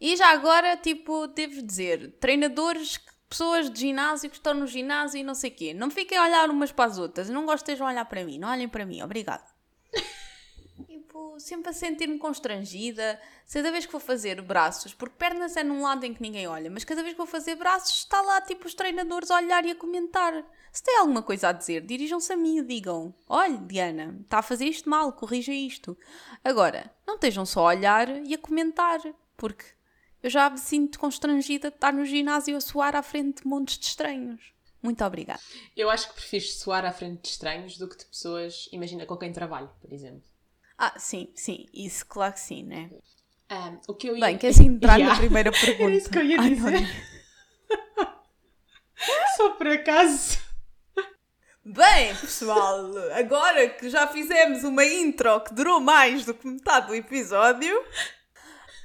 E 0.00 0.16
já 0.16 0.30
agora, 0.30 0.76
tipo, 0.76 1.26
devo 1.26 1.60
dizer, 1.62 2.12
treinadores, 2.20 3.00
pessoas 3.28 3.70
de 3.70 3.80
ginásio 3.80 4.30
que 4.30 4.36
estão 4.36 4.54
no 4.54 4.66
ginásio 4.66 5.18
e 5.18 5.24
não 5.24 5.34
sei 5.34 5.50
o 5.50 5.54
quê, 5.54 5.74
não 5.74 5.90
fiquem 5.90 6.16
a 6.16 6.24
olhar 6.24 6.50
umas 6.50 6.72
para 6.72 6.90
as 6.90 6.98
outras. 6.98 7.28
Não 7.28 7.44
gosto 7.44 7.74
de 7.74 7.82
olhar 7.82 8.04
para 8.04 8.24
mim, 8.24 8.38
não 8.38 8.48
olhem 8.48 8.68
para 8.68 8.86
mim, 8.86 9.02
obrigado. 9.02 9.44
tipo, 10.86 11.38
sempre 11.40 11.70
a 11.70 11.72
sentir-me 11.72 12.18
constrangida. 12.18 13.20
Cada 13.52 13.72
vez 13.72 13.86
que 13.86 13.92
vou 13.92 14.00
fazer 14.00 14.40
braços, 14.40 14.94
porque 14.94 15.16
pernas 15.16 15.56
é 15.56 15.64
num 15.64 15.82
lado 15.82 16.04
em 16.04 16.14
que 16.14 16.22
ninguém 16.22 16.46
olha, 16.46 16.70
mas 16.70 16.84
cada 16.84 17.02
vez 17.02 17.14
que 17.14 17.18
vou 17.18 17.26
fazer 17.26 17.56
braços, 17.56 17.98
está 17.98 18.20
lá, 18.20 18.40
tipo, 18.40 18.66
os 18.66 18.74
treinadores 18.74 19.30
a 19.30 19.36
olhar 19.36 19.64
e 19.64 19.70
a 19.72 19.74
comentar. 19.74 20.44
Se 20.72 20.82
tem 20.82 20.98
alguma 20.98 21.22
coisa 21.22 21.48
a 21.48 21.52
dizer, 21.52 21.80
dirijam-se 21.80 22.32
a 22.32 22.36
mim 22.36 22.58
e 22.58 22.62
digam: 22.62 23.12
Olha, 23.26 23.56
Diana, 23.56 24.16
está 24.22 24.38
a 24.38 24.42
fazer 24.42 24.66
isto 24.66 24.88
mal, 24.88 25.12
corrija 25.12 25.52
isto. 25.52 25.98
Agora, 26.44 26.94
não 27.06 27.14
estejam 27.14 27.44
só 27.44 27.60
a 27.62 27.74
olhar 27.74 28.08
e 28.24 28.34
a 28.34 28.38
comentar, 28.38 29.00
porque 29.36 29.64
eu 30.22 30.30
já 30.30 30.50
me 30.50 30.58
sinto 30.58 30.98
constrangida 30.98 31.70
de 31.70 31.76
estar 31.76 31.92
no 31.92 32.04
ginásio 32.04 32.56
a 32.56 32.60
suar 32.60 32.96
à 32.96 33.02
frente 33.02 33.42
de 33.42 33.48
montes 33.48 33.78
de 33.78 33.86
estranhos. 33.86 34.52
Muito 34.82 35.04
obrigada. 35.04 35.40
Eu 35.76 35.90
acho 35.90 36.08
que 36.08 36.14
prefiro 36.14 36.44
suar 36.44 36.84
à 36.84 36.92
frente 36.92 37.22
de 37.22 37.28
estranhos 37.28 37.76
do 37.76 37.88
que 37.88 37.98
de 37.98 38.06
pessoas, 38.06 38.68
imagina, 38.72 39.06
com 39.06 39.16
quem 39.16 39.32
trabalho, 39.32 39.70
por 39.80 39.92
exemplo. 39.92 40.22
Ah, 40.76 40.94
sim, 40.98 41.30
sim, 41.34 41.66
isso 41.74 42.06
claro 42.06 42.34
que 42.34 42.40
sim, 42.40 42.62
né? 42.62 42.90
Um, 43.50 43.80
o 43.88 43.94
que 43.94 44.08
eu 44.08 44.16
ia... 44.16 44.26
Bem, 44.26 44.38
queres 44.38 44.58
entrar 44.60 44.96
yeah. 44.96 45.14
na 45.14 45.20
primeira 45.20 45.50
pergunta? 45.50 45.82
Era 45.90 45.94
isso 45.94 46.10
que 46.10 46.18
eu 46.18 46.24
ia 46.24 46.38
dizer. 46.38 46.88
Só 49.36 49.50
por 49.50 49.66
acaso. 49.66 50.38
Bem, 51.64 52.16
pessoal, 52.16 52.90
agora 53.12 53.68
que 53.68 53.90
já 53.90 54.06
fizemos 54.06 54.64
uma 54.64 54.84
intro 54.84 55.40
que 55.42 55.52
durou 55.52 55.80
mais 55.80 56.24
do 56.24 56.32
que 56.32 56.46
metade 56.46 56.86
do 56.86 56.94
episódio, 56.94 57.84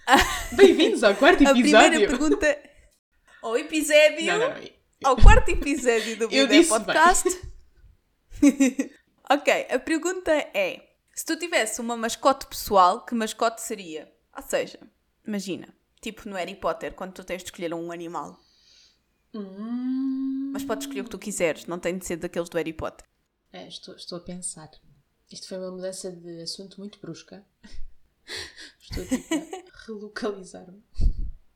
Bem-vindos 0.55 1.03
ao 1.03 1.15
quarto 1.15 1.43
episódio. 1.43 1.77
A 1.77 1.81
primeira 1.81 2.07
pergunta. 2.07 2.69
Ao 3.41 3.57
episódio. 3.57 4.25
Não, 4.25 4.39
não, 4.39 4.69
Ao 5.03 5.17
quarto 5.17 5.49
episódio 5.49 6.17
do 6.17 6.27
Vida 6.29 6.67
Podcast. 6.67 7.29
ok, 9.29 9.67
a 9.69 9.79
pergunta 9.79 10.31
é: 10.31 10.95
se 11.13 11.25
tu 11.25 11.37
tivesse 11.37 11.81
uma 11.81 11.95
mascote 11.97 12.47
pessoal, 12.47 13.05
que 13.05 13.15
mascote 13.15 13.61
seria? 13.61 14.11
Ou 14.35 14.43
seja, 14.43 14.79
imagina, 15.25 15.73
tipo 16.01 16.27
no 16.27 16.35
Harry 16.35 16.55
Potter, 16.55 16.93
quando 16.93 17.13
tu 17.13 17.23
tens 17.23 17.39
de 17.39 17.45
escolher 17.45 17.73
um 17.73 17.91
animal. 17.91 18.39
Hum... 19.33 20.51
Mas 20.53 20.63
podes 20.63 20.85
escolher 20.85 21.01
o 21.01 21.05
que 21.05 21.09
tu 21.09 21.19
quiseres, 21.19 21.65
não 21.65 21.79
tem 21.79 21.97
de 21.97 22.05
ser 22.05 22.17
daqueles 22.17 22.49
do 22.49 22.57
Harry 22.57 22.73
Potter. 22.73 23.05
É, 23.51 23.67
estou, 23.67 23.95
estou 23.95 24.17
a 24.17 24.21
pensar. 24.21 24.69
Isto 25.31 25.47
foi 25.47 25.57
uma 25.57 25.71
mudança 25.71 26.11
de 26.11 26.41
assunto 26.41 26.79
muito 26.79 26.99
brusca. 26.99 27.45
Estou 28.79 29.05
tipo, 29.05 29.62
relocalizar-me. 29.85 30.83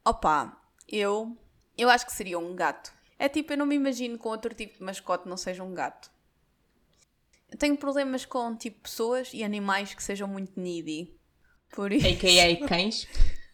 Opa, 0.05 0.61
eu, 0.87 1.37
eu 1.77 1.89
acho 1.89 2.05
que 2.05 2.13
seria 2.13 2.39
um 2.39 2.55
gato. 2.55 2.93
É 3.19 3.27
tipo, 3.27 3.53
eu 3.53 3.57
não 3.57 3.65
me 3.65 3.75
imagino 3.75 4.17
com 4.17 4.29
outro 4.29 4.53
tipo 4.53 4.77
de 4.77 4.83
mascote 4.83 5.27
não 5.27 5.37
seja 5.37 5.63
um 5.63 5.73
gato. 5.73 6.11
Eu 7.49 7.57
tenho 7.57 7.77
problemas 7.77 8.25
com 8.25 8.55
tipo 8.55 8.81
pessoas 8.81 9.31
e 9.33 9.43
animais 9.43 9.93
que 9.93 10.03
sejam 10.03 10.27
muito 10.27 10.59
needy. 10.59 11.17
Por 11.71 11.91
isso. 11.91 12.07
AKA 12.07 12.55
cães. 12.67 13.07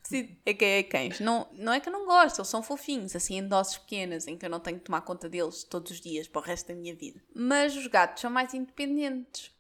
Sim, 0.04 0.38
AKA 0.46 0.84
cães. 0.90 1.20
Não, 1.20 1.48
não 1.54 1.74
é 1.74 1.80
que 1.80 1.88
eu 1.88 1.94
não 1.94 2.06
gosto, 2.06 2.40
eles 2.40 2.50
são 2.50 2.62
fofinhos, 2.62 3.16
assim 3.16 3.38
em 3.38 3.48
doses 3.48 3.78
pequenas, 3.78 4.28
em 4.28 4.38
que 4.38 4.46
eu 4.46 4.50
não 4.50 4.60
tenho 4.60 4.80
que 4.80 4.86
tomar 4.86 5.02
conta 5.02 5.30
deles 5.30 5.64
todos 5.64 5.92
os 5.92 6.02
dias 6.02 6.28
para 6.28 6.42
o 6.42 6.44
resto 6.44 6.68
da 6.68 6.76
minha 6.76 6.96
vida. 6.96 7.22
Mas 7.34 7.76
os 7.76 7.88
gatos 7.88 8.22
são 8.22 8.30
mais 8.30 8.54
independentes. 8.54 9.53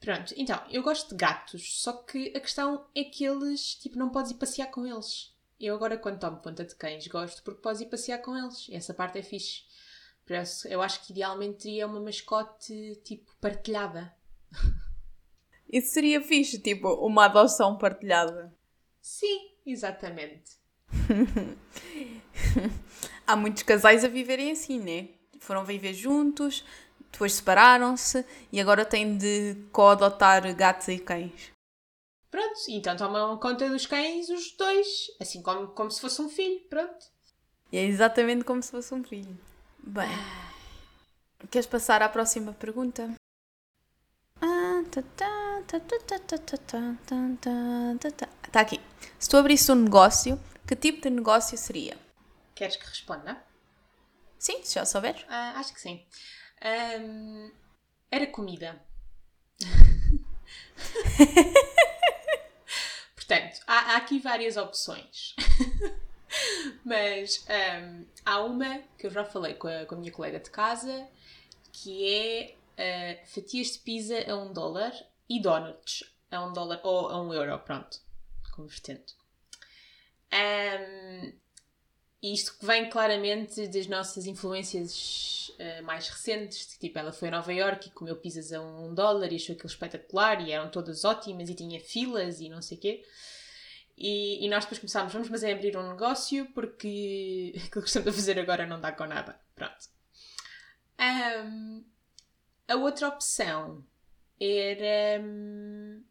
Pronto, 0.00 0.32
então, 0.34 0.58
eu 0.70 0.82
gosto 0.82 1.10
de 1.10 1.16
gatos, 1.16 1.82
só 1.82 1.92
que 1.92 2.32
a 2.34 2.40
questão 2.40 2.86
é 2.94 3.04
que 3.04 3.22
eles, 3.22 3.74
tipo, 3.74 3.98
não 3.98 4.08
podes 4.08 4.30
ir 4.30 4.34
passear 4.34 4.70
com 4.70 4.86
eles. 4.86 5.30
Eu 5.60 5.74
agora, 5.74 5.98
quando 5.98 6.18
tomo 6.18 6.38
conta 6.38 6.64
de 6.64 6.74
cães, 6.74 7.06
gosto 7.06 7.42
porque 7.42 7.60
podes 7.60 7.82
ir 7.82 7.86
passear 7.86 8.18
com 8.18 8.34
eles. 8.34 8.66
Essa 8.70 8.94
parte 8.94 9.18
é 9.18 9.22
fixe. 9.22 9.64
Por 10.24 10.36
isso, 10.36 10.66
eu 10.68 10.80
acho 10.80 11.04
que 11.04 11.12
idealmente 11.12 11.64
teria 11.64 11.86
uma 11.86 12.00
mascote, 12.00 12.98
tipo, 13.04 13.30
partilhada. 13.40 14.14
Isso 15.70 15.92
seria 15.92 16.20
fixe, 16.20 16.58
tipo, 16.58 16.88
uma 16.94 17.26
adoção 17.26 17.76
partilhada. 17.76 18.52
Sim, 19.00 19.50
exatamente. 19.64 20.58
Há 23.26 23.36
muitos 23.36 23.62
casais 23.62 24.04
a 24.04 24.08
viverem 24.08 24.50
assim, 24.50 24.80
né? 24.80 25.10
Foram 25.38 25.64
viver 25.64 25.94
juntos, 25.94 26.64
depois 27.10 27.34
separaram-se 27.34 28.24
e 28.52 28.60
agora 28.60 28.84
têm 28.84 29.16
de 29.16 29.56
co-adotar 29.72 30.54
gatos 30.54 30.88
e 30.88 30.98
cães. 30.98 31.52
Pronto, 32.30 32.60
então 32.68 32.96
tomam 32.96 33.36
conta 33.38 33.68
dos 33.68 33.86
cães 33.86 34.28
os 34.28 34.56
dois, 34.56 34.86
assim 35.20 35.42
como, 35.42 35.68
como 35.68 35.90
se 35.90 36.00
fosse 36.00 36.22
um 36.22 36.28
filho, 36.28 36.60
pronto. 36.68 37.06
É 37.72 37.82
exatamente 37.84 38.44
como 38.44 38.62
se 38.62 38.70
fosse 38.70 38.94
um 38.94 39.02
filho. 39.02 39.38
Bem, 39.78 40.08
queres 41.50 41.66
passar 41.66 42.02
à 42.02 42.08
próxima 42.08 42.52
pergunta? 42.52 43.14
Está 48.46 48.60
aqui. 48.60 48.80
Se 49.18 49.28
tu 49.28 49.36
abrisse 49.36 49.70
um 49.70 49.76
negócio, 49.76 50.40
que 50.66 50.74
tipo 50.74 51.02
de 51.02 51.10
negócio 51.10 51.56
seria? 51.56 51.96
Queres 52.54 52.76
que 52.76 52.86
responda? 52.86 53.42
Sim, 54.38 54.62
se 54.64 54.74
já 54.74 54.84
souberes. 54.84 55.22
Uh, 55.22 55.56
acho 55.56 55.74
que 55.74 55.80
sim. 55.80 56.04
Um, 56.62 57.50
era 58.10 58.26
comida. 58.26 58.80
Portanto, 63.14 63.60
há, 63.66 63.92
há, 63.92 63.96
aqui 63.96 64.18
várias 64.18 64.56
opções. 64.56 65.34
Mas 66.84 67.44
um, 67.48 68.06
há 68.24 68.40
uma 68.40 68.78
que 68.98 69.06
eu 69.06 69.10
já 69.10 69.24
falei 69.24 69.54
com 69.54 69.68
a, 69.68 69.84
com 69.86 69.94
a 69.94 69.98
minha 69.98 70.12
colega 70.12 70.38
de 70.40 70.50
casa, 70.50 71.08
que 71.72 72.12
é 72.12 72.54
uh, 72.76 73.26
fatias 73.26 73.72
de 73.72 73.78
pizza 73.80 74.30
a 74.30 74.36
um 74.36 74.52
dólar 74.52 74.92
e 75.28 75.40
donuts 75.40 76.04
a 76.30 76.44
um 76.44 76.52
dólar 76.52 76.80
ou 76.84 77.08
a 77.08 77.20
um 77.20 77.34
euro, 77.34 77.58
pronto, 77.60 77.98
convertendo. 78.52 79.12
Um, 80.32 81.32
isto 82.22 82.54
vem 82.60 82.90
claramente 82.90 83.66
das 83.68 83.86
nossas 83.86 84.26
influências 84.26 85.50
uh, 85.58 85.82
mais 85.82 86.08
recentes, 86.08 86.76
tipo, 86.78 86.98
ela 86.98 87.12
foi 87.12 87.28
a 87.28 87.30
Nova 87.30 87.52
York 87.52 87.88
e 87.88 87.92
comeu 87.92 88.16
pizzas 88.16 88.52
a 88.52 88.60
um 88.60 88.94
dólar 88.94 89.32
e 89.32 89.36
achou 89.36 89.54
aquilo 89.54 89.70
espetacular 89.70 90.40
e 90.46 90.52
eram 90.52 90.70
todas 90.70 91.04
ótimas 91.04 91.48
e 91.48 91.54
tinha 91.54 91.80
filas 91.80 92.40
e 92.40 92.48
não 92.48 92.60
sei 92.60 92.76
o 92.76 92.80
quê. 92.80 93.04
E, 93.96 94.44
e, 94.44 94.48
nós 94.48 94.64
depois 94.64 94.78
começámos, 94.78 95.12
vamos 95.12 95.28
mas 95.28 95.42
é 95.42 95.52
abrir 95.52 95.76
um 95.76 95.90
negócio 95.90 96.46
porque 96.54 97.52
aquilo 97.66 97.82
que 97.82 97.88
estamos 97.88 98.08
a 98.08 98.12
fazer 98.12 98.38
agora 98.38 98.66
não 98.66 98.80
dá 98.80 98.92
com 98.92 99.06
nada. 99.06 99.38
Pronto. 99.54 99.88
Um, 100.98 101.84
a 102.68 102.76
outra 102.76 103.08
opção 103.08 103.84
era 104.38 105.22
um, 105.22 106.02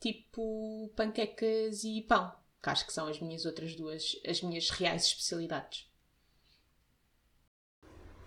tipo 0.00 0.92
panquecas 0.94 1.82
e 1.82 2.02
pão, 2.02 2.32
que 2.64 2.70
acho 2.70 2.86
que 2.86 2.92
são 2.92 3.06
as 3.06 3.20
minhas 3.20 3.44
outras 3.44 3.76
duas, 3.76 4.16
as 4.26 4.40
minhas 4.40 4.70
reais 4.70 5.04
especialidades. 5.04 5.86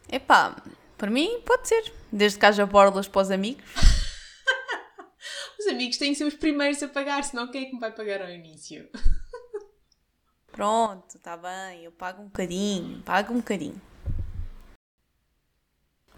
Epá, 0.08 0.56
para 0.96 1.10
mim 1.10 1.42
pode 1.44 1.68
ser. 1.68 1.92
Desde 2.12 2.38
que 2.38 2.46
haja 2.46 2.66
borlas 2.66 3.08
para 3.08 3.22
os 3.24 3.32
amigos. 3.32 3.66
os 5.60 5.68
amigos 5.68 5.98
têm 5.98 6.12
que 6.12 6.18
ser 6.20 6.26
os 6.26 6.36
primeiros 6.36 6.82
a 6.84 6.88
pagar, 6.88 7.24
senão 7.24 7.50
quem 7.50 7.64
é 7.64 7.66
que 7.66 7.74
me 7.74 7.80
vai 7.80 7.92
pagar 7.92 8.22
ao 8.22 8.30
início? 8.30 8.88
Pronto, 10.52 11.18
está 11.18 11.36
bem, 11.36 11.84
eu 11.84 11.92
pago 11.92 12.22
um 12.22 12.26
bocadinho, 12.26 13.02
pago 13.02 13.34
um 13.34 13.38
bocadinho. 13.38 13.82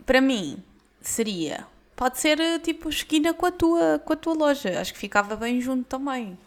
Para 0.05 0.21
mim, 0.21 0.62
seria. 1.01 1.65
Pode 1.95 2.19
ser 2.19 2.39
eh, 2.39 2.60
tipo 2.60 2.89
esquina 2.89 3.34
com 3.34 3.45
a 3.45 3.51
tua, 3.51 3.99
com 3.99 4.13
a 4.13 4.15
tua 4.15 4.34
loja. 4.34 4.79
Acho 4.79 4.93
que 4.93 4.99
ficava 4.99 5.36
bem 5.36 5.60
junto 5.60 5.86
também. 5.88 6.38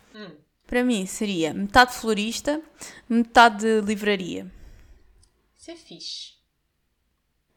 Para 0.73 0.83
mim, 0.83 1.05
seria 1.05 1.53
metade 1.53 1.93
florista, 1.93 2.63
metade 3.07 3.83
livraria. 3.83 4.51
Isso 5.55 5.71
é 5.71 5.77
fixe. 5.77 6.33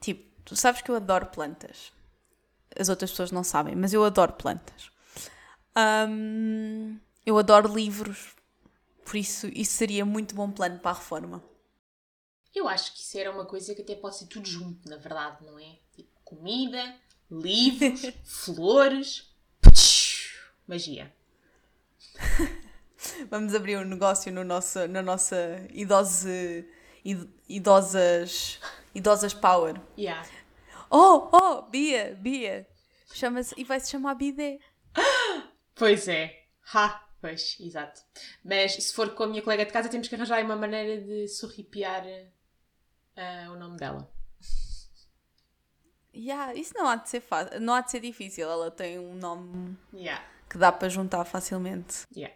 Tipo, 0.02 0.30
tu 0.44 0.54
sabes 0.54 0.82
que 0.82 0.92
eu 0.92 0.98
adoro 0.98 1.28
plantas. 1.28 1.94
As 2.78 2.90
outras 2.90 3.12
pessoas 3.12 3.32
não 3.32 3.42
sabem, 3.42 3.74
mas 3.74 3.94
eu 3.94 4.04
adoro 4.04 4.34
plantas. 4.34 4.92
Hum, 6.10 7.00
eu 7.26 7.38
adoro 7.38 7.74
livros. 7.74 8.36
Por 9.06 9.16
isso, 9.16 9.48
isso 9.48 9.72
seria 9.72 10.04
muito 10.04 10.36
bom 10.36 10.52
plano 10.52 10.80
para 10.80 10.92
a 10.92 10.96
reforma. 10.96 11.42
Eu 12.54 12.68
acho 12.68 12.92
que 12.96 13.00
isso 13.00 13.18
era 13.18 13.32
uma 13.32 13.46
coisa 13.46 13.74
que 13.74 13.82
até 13.82 13.96
pode 13.96 14.18
ser 14.18 14.26
tudo 14.26 14.46
junto, 14.46 14.90
na 14.90 14.98
verdade, 14.98 15.38
não 15.46 15.58
é? 15.58 15.78
Tipo, 15.94 16.12
comida, 16.26 16.94
livros, 17.32 18.12
flores. 18.28 19.34
Magia. 20.68 21.16
Vamos 23.30 23.54
abrir 23.56 23.78
um 23.78 23.86
negócio 23.86 24.32
no 24.32 24.44
nosso, 24.44 24.88
na 24.88 25.02
nossa 25.02 25.36
idose, 25.72 26.68
id- 27.04 27.30
idosas, 27.48 28.60
idosas 28.94 29.34
power. 29.34 29.80
Yeah. 29.98 30.28
Oh, 30.90 31.30
oh, 31.32 31.62
Bia, 31.64 32.16
Bia. 32.20 32.68
Chama-se, 33.14 33.54
e 33.58 33.64
vai 33.64 33.80
se 33.80 33.92
chamar 33.92 34.16
Bidé. 34.16 34.60
Pois 35.74 36.08
é. 36.08 36.44
Ha! 36.74 37.02
Pois, 37.22 37.58
exato. 37.60 38.02
Mas 38.44 38.74
se 38.74 38.94
for 38.94 39.16
com 39.16 39.24
a 39.24 39.28
minha 39.28 39.42
colega 39.42 39.66
de 39.66 39.72
casa, 39.72 39.90
temos 39.90 40.08
que 40.08 40.16
arranjar 40.16 40.44
uma 40.44 40.56
maneira 40.56 41.02
de 41.02 41.28
sorripiar 41.28 42.04
ah, 43.18 43.48
o 43.52 43.56
nome 43.56 43.78
dela. 43.78 44.10
Yeah, 46.14 46.54
isso 46.54 46.74
não 46.78 46.88
há 46.88 46.96
de 46.96 47.10
ser 47.10 47.20
fácil, 47.20 47.60
não 47.60 47.74
há 47.74 47.82
de 47.82 47.92
ser 47.92 48.00
difícil. 48.00 48.50
Ela 48.50 48.72
tem 48.72 48.98
um 49.00 49.16
nome 49.16 49.78
Yeah. 49.94 50.24
que 50.50 50.58
dá 50.58 50.72
para 50.72 50.88
juntar 50.88 51.26
facilmente. 51.26 52.04
Yeah. 52.16 52.34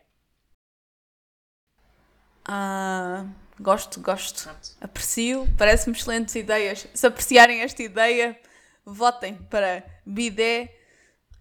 Ah, 2.51 3.27
gosto, 3.59 4.01
gosto. 4.01 4.41
Pronto. 4.41 4.69
Aprecio, 4.81 5.47
parece-me 5.55 5.95
excelentes 5.95 6.33
ideias. 6.33 6.87
Se 6.95 7.05
apreciarem 7.05 7.61
esta 7.61 7.83
ideia, 7.83 8.41
votem 8.83 9.35
para 9.35 9.85
Bidé 10.03 10.75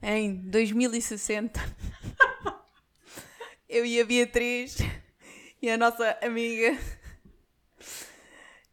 em 0.03 0.37
2060. 0.51 1.59
Eu 3.66 3.87
e 3.87 3.99
a 3.99 4.05
Beatriz 4.05 4.77
e 5.62 5.71
a 5.71 5.79
nossa 5.79 6.18
amiga 6.23 6.79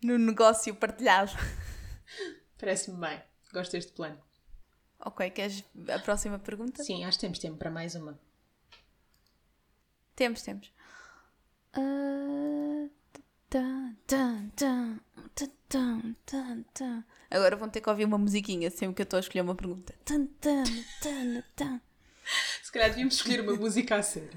no 0.04 0.18
negócio 0.18 0.76
partilhado. 0.76 1.32
Parece-me 2.60 3.00
bem. 3.00 3.24
Gosto 3.54 3.72
deste 3.72 3.94
plano. 3.94 4.22
Ok, 5.00 5.30
queres 5.30 5.64
a 5.88 6.00
próxima 6.00 6.38
pergunta? 6.38 6.84
Sim, 6.84 7.06
acho 7.06 7.18
que 7.18 7.22
temos 7.22 7.40
tempo 7.40 7.58
para 7.58 7.72
mais 7.72 7.96
uma. 7.96 8.20
Temos, 10.18 10.42
temos. 10.42 10.75
Agora 17.30 17.56
vão 17.56 17.70
ter 17.70 17.82
que 17.82 17.90
ouvir 17.90 18.06
uma 18.06 18.18
musiquinha 18.18 18.70
sempre 18.70 18.96
que 18.96 19.02
eu 19.02 19.06
estou 19.06 19.18
a 19.18 19.20
escolher 19.20 19.42
uma 19.42 19.56
pergunta. 19.56 19.94
Se 22.64 22.72
calhar 22.72 22.90
devíamos 22.90 23.16
escolher 23.16 23.42
uma 23.42 23.56
música 23.56 23.98
a 23.98 24.04
sério. 24.04 24.30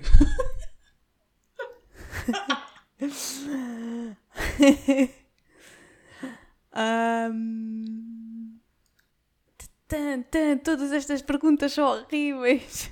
Tan, 9.88 10.58
todas 10.62 10.92
estas 10.92 11.22
perguntas 11.22 11.72
são 11.72 11.86
horríveis. 11.86 12.90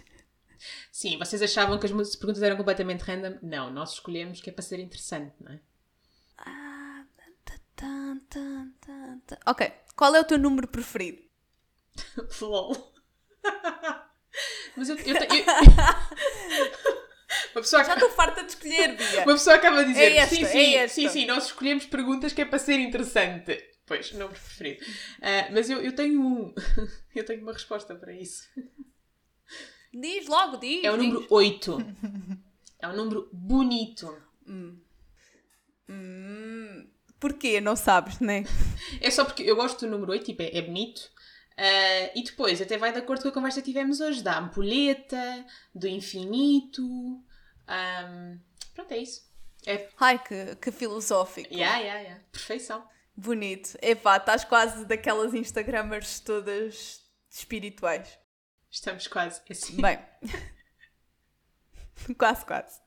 Sim, 0.97 1.19
vocês 1.19 1.43
achavam 1.43 1.79
que 1.79 1.85
as 1.85 2.17
perguntas 2.17 2.43
eram 2.43 2.57
completamente 2.57 3.03
random? 3.03 3.37
Não, 3.43 3.71
nós 3.71 3.93
escolhemos 3.93 4.41
que 4.41 4.49
é 4.49 4.53
para 4.53 4.63
ser 4.63 4.81
interessante, 4.81 5.35
não 5.41 5.53
é? 5.53 5.61
Ah, 6.39 7.05
tan, 7.77 8.19
tan, 8.31 8.73
tan, 8.81 9.21
tan. 9.27 9.37
Ok, 9.45 9.71
qual 9.95 10.17
é 10.17 10.21
o 10.21 10.25
teu 10.25 10.39
número 10.39 10.67
preferido? 10.67 11.23
LOL. 12.41 12.95
Mas 14.75 14.89
eu. 14.89 14.97
eu, 14.97 15.17
eu- 15.17 15.21
uma, 17.53 17.61
pessoa, 17.61 17.85
Já 17.85 17.93
estou 17.93 18.09
farta 18.09 18.43
de 18.43 18.53
escolher, 18.53 18.97
Bia. 18.97 19.25
uma 19.25 19.35
pessoa 19.35 19.57
acaba 19.57 19.85
de 19.85 19.93
dizer: 19.93 20.13
É 20.13 20.17
esta, 20.17 20.35
sim, 20.35 20.45
é 20.45 20.49
sim, 20.49 20.75
esta." 20.77 20.95
sim, 20.95 21.09
sim, 21.11 21.27
nós 21.27 21.45
escolhemos 21.45 21.85
perguntas 21.85 22.33
que 22.33 22.41
é 22.41 22.47
para 22.47 22.59
ser 22.59 22.81
interessante. 22.81 23.63
Pois, 23.85 24.13
número 24.13 24.31
preferido. 24.31 24.83
Ah, 25.21 25.49
mas 25.53 25.69
eu, 25.69 25.83
eu 25.83 25.95
tenho 25.95 26.23
um. 26.23 26.55
eu 27.15 27.23
tenho 27.23 27.43
uma 27.43 27.53
resposta 27.53 27.95
para 27.95 28.15
isso. 28.15 28.49
Diz 30.01 30.27
logo, 30.27 30.59
diz. 30.59 30.85
É 30.85 30.91
o 30.91 30.97
diz. 30.99 31.07
número 31.07 31.27
8. 31.31 31.79
É 32.79 32.87
um 32.89 32.95
número 32.95 33.27
bonito. 33.33 34.15
Hum, 35.89 36.87
porquê? 37.19 37.59
Não 37.59 37.75
sabes, 37.75 38.21
né? 38.21 38.45
É 39.01 39.11
só 39.11 39.25
porque 39.25 39.43
eu 39.43 39.57
gosto 39.57 39.81
do 39.87 39.91
número 39.91 40.13
8, 40.13 40.27
tipo, 40.27 40.43
é, 40.43 40.59
é 40.59 40.61
bonito. 40.61 41.11
Ah, 41.57 42.13
e 42.15 42.23
depois, 42.23 42.61
até 42.61 42.77
vai 42.77 42.93
de 42.93 42.99
acordo 42.99 43.23
com 43.23 43.29
a 43.29 43.33
conversa 43.33 43.63
que 43.63 43.71
tivemos 43.71 44.01
hoje, 44.01 44.23
da 44.23 44.39
ampulheta, 44.39 45.45
do 45.75 45.89
infinito. 45.89 46.83
Ahm, 47.67 48.39
pronto, 48.75 48.93
é 48.93 48.99
isso. 48.99 49.23
É. 49.67 49.89
Ai, 49.99 50.23
que, 50.23 50.55
que 50.57 50.71
filosófico. 50.71 51.53
Yeah, 51.53 51.79
yeah, 51.79 52.01
yeah. 52.01 52.25
Perfeição. 52.31 52.87
Bonito. 53.17 53.77
Epá, 53.81 54.19
estás 54.19 54.45
quase 54.45 54.85
daquelas 54.85 55.33
Instagramers 55.33 56.21
todas 56.21 57.03
espirituais. 57.31 58.19
Estamos 58.71 59.07
quase 59.07 59.41
assim. 59.51 59.81
Bem. 59.81 59.99
quase, 62.19 62.45
quase. 62.45 62.81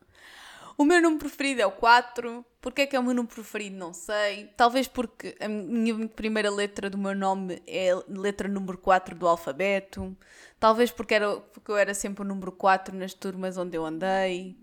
O 0.77 0.85
meu 0.85 1.01
número 1.01 1.19
preferido 1.19 1.61
é 1.61 1.65
o 1.65 1.71
4. 1.71 2.45
Porquê 2.61 2.83
é 2.83 2.87
que 2.87 2.95
é 2.95 2.99
o 2.99 3.03
meu 3.03 3.13
número 3.13 3.33
preferido? 3.33 3.75
Não 3.75 3.93
sei. 3.93 4.47
Talvez 4.55 4.87
porque 4.87 5.35
a 5.39 5.47
minha 5.49 6.07
primeira 6.07 6.49
letra 6.49 6.89
do 6.89 6.97
meu 6.97 7.13
nome 7.13 7.61
é 7.67 7.91
a 7.91 8.03
letra 8.07 8.47
número 8.47 8.77
4 8.77 9.13
do 9.13 9.27
alfabeto. 9.27 10.17
Talvez 10.57 10.89
porque, 10.89 11.15
era, 11.15 11.37
porque 11.37 11.69
eu 11.69 11.75
era 11.75 11.93
sempre 11.93 12.23
o 12.23 12.25
número 12.25 12.51
4 12.53 12.95
nas 12.95 13.13
turmas 13.13 13.57
onde 13.57 13.75
eu 13.75 13.85
andei. 13.85 14.57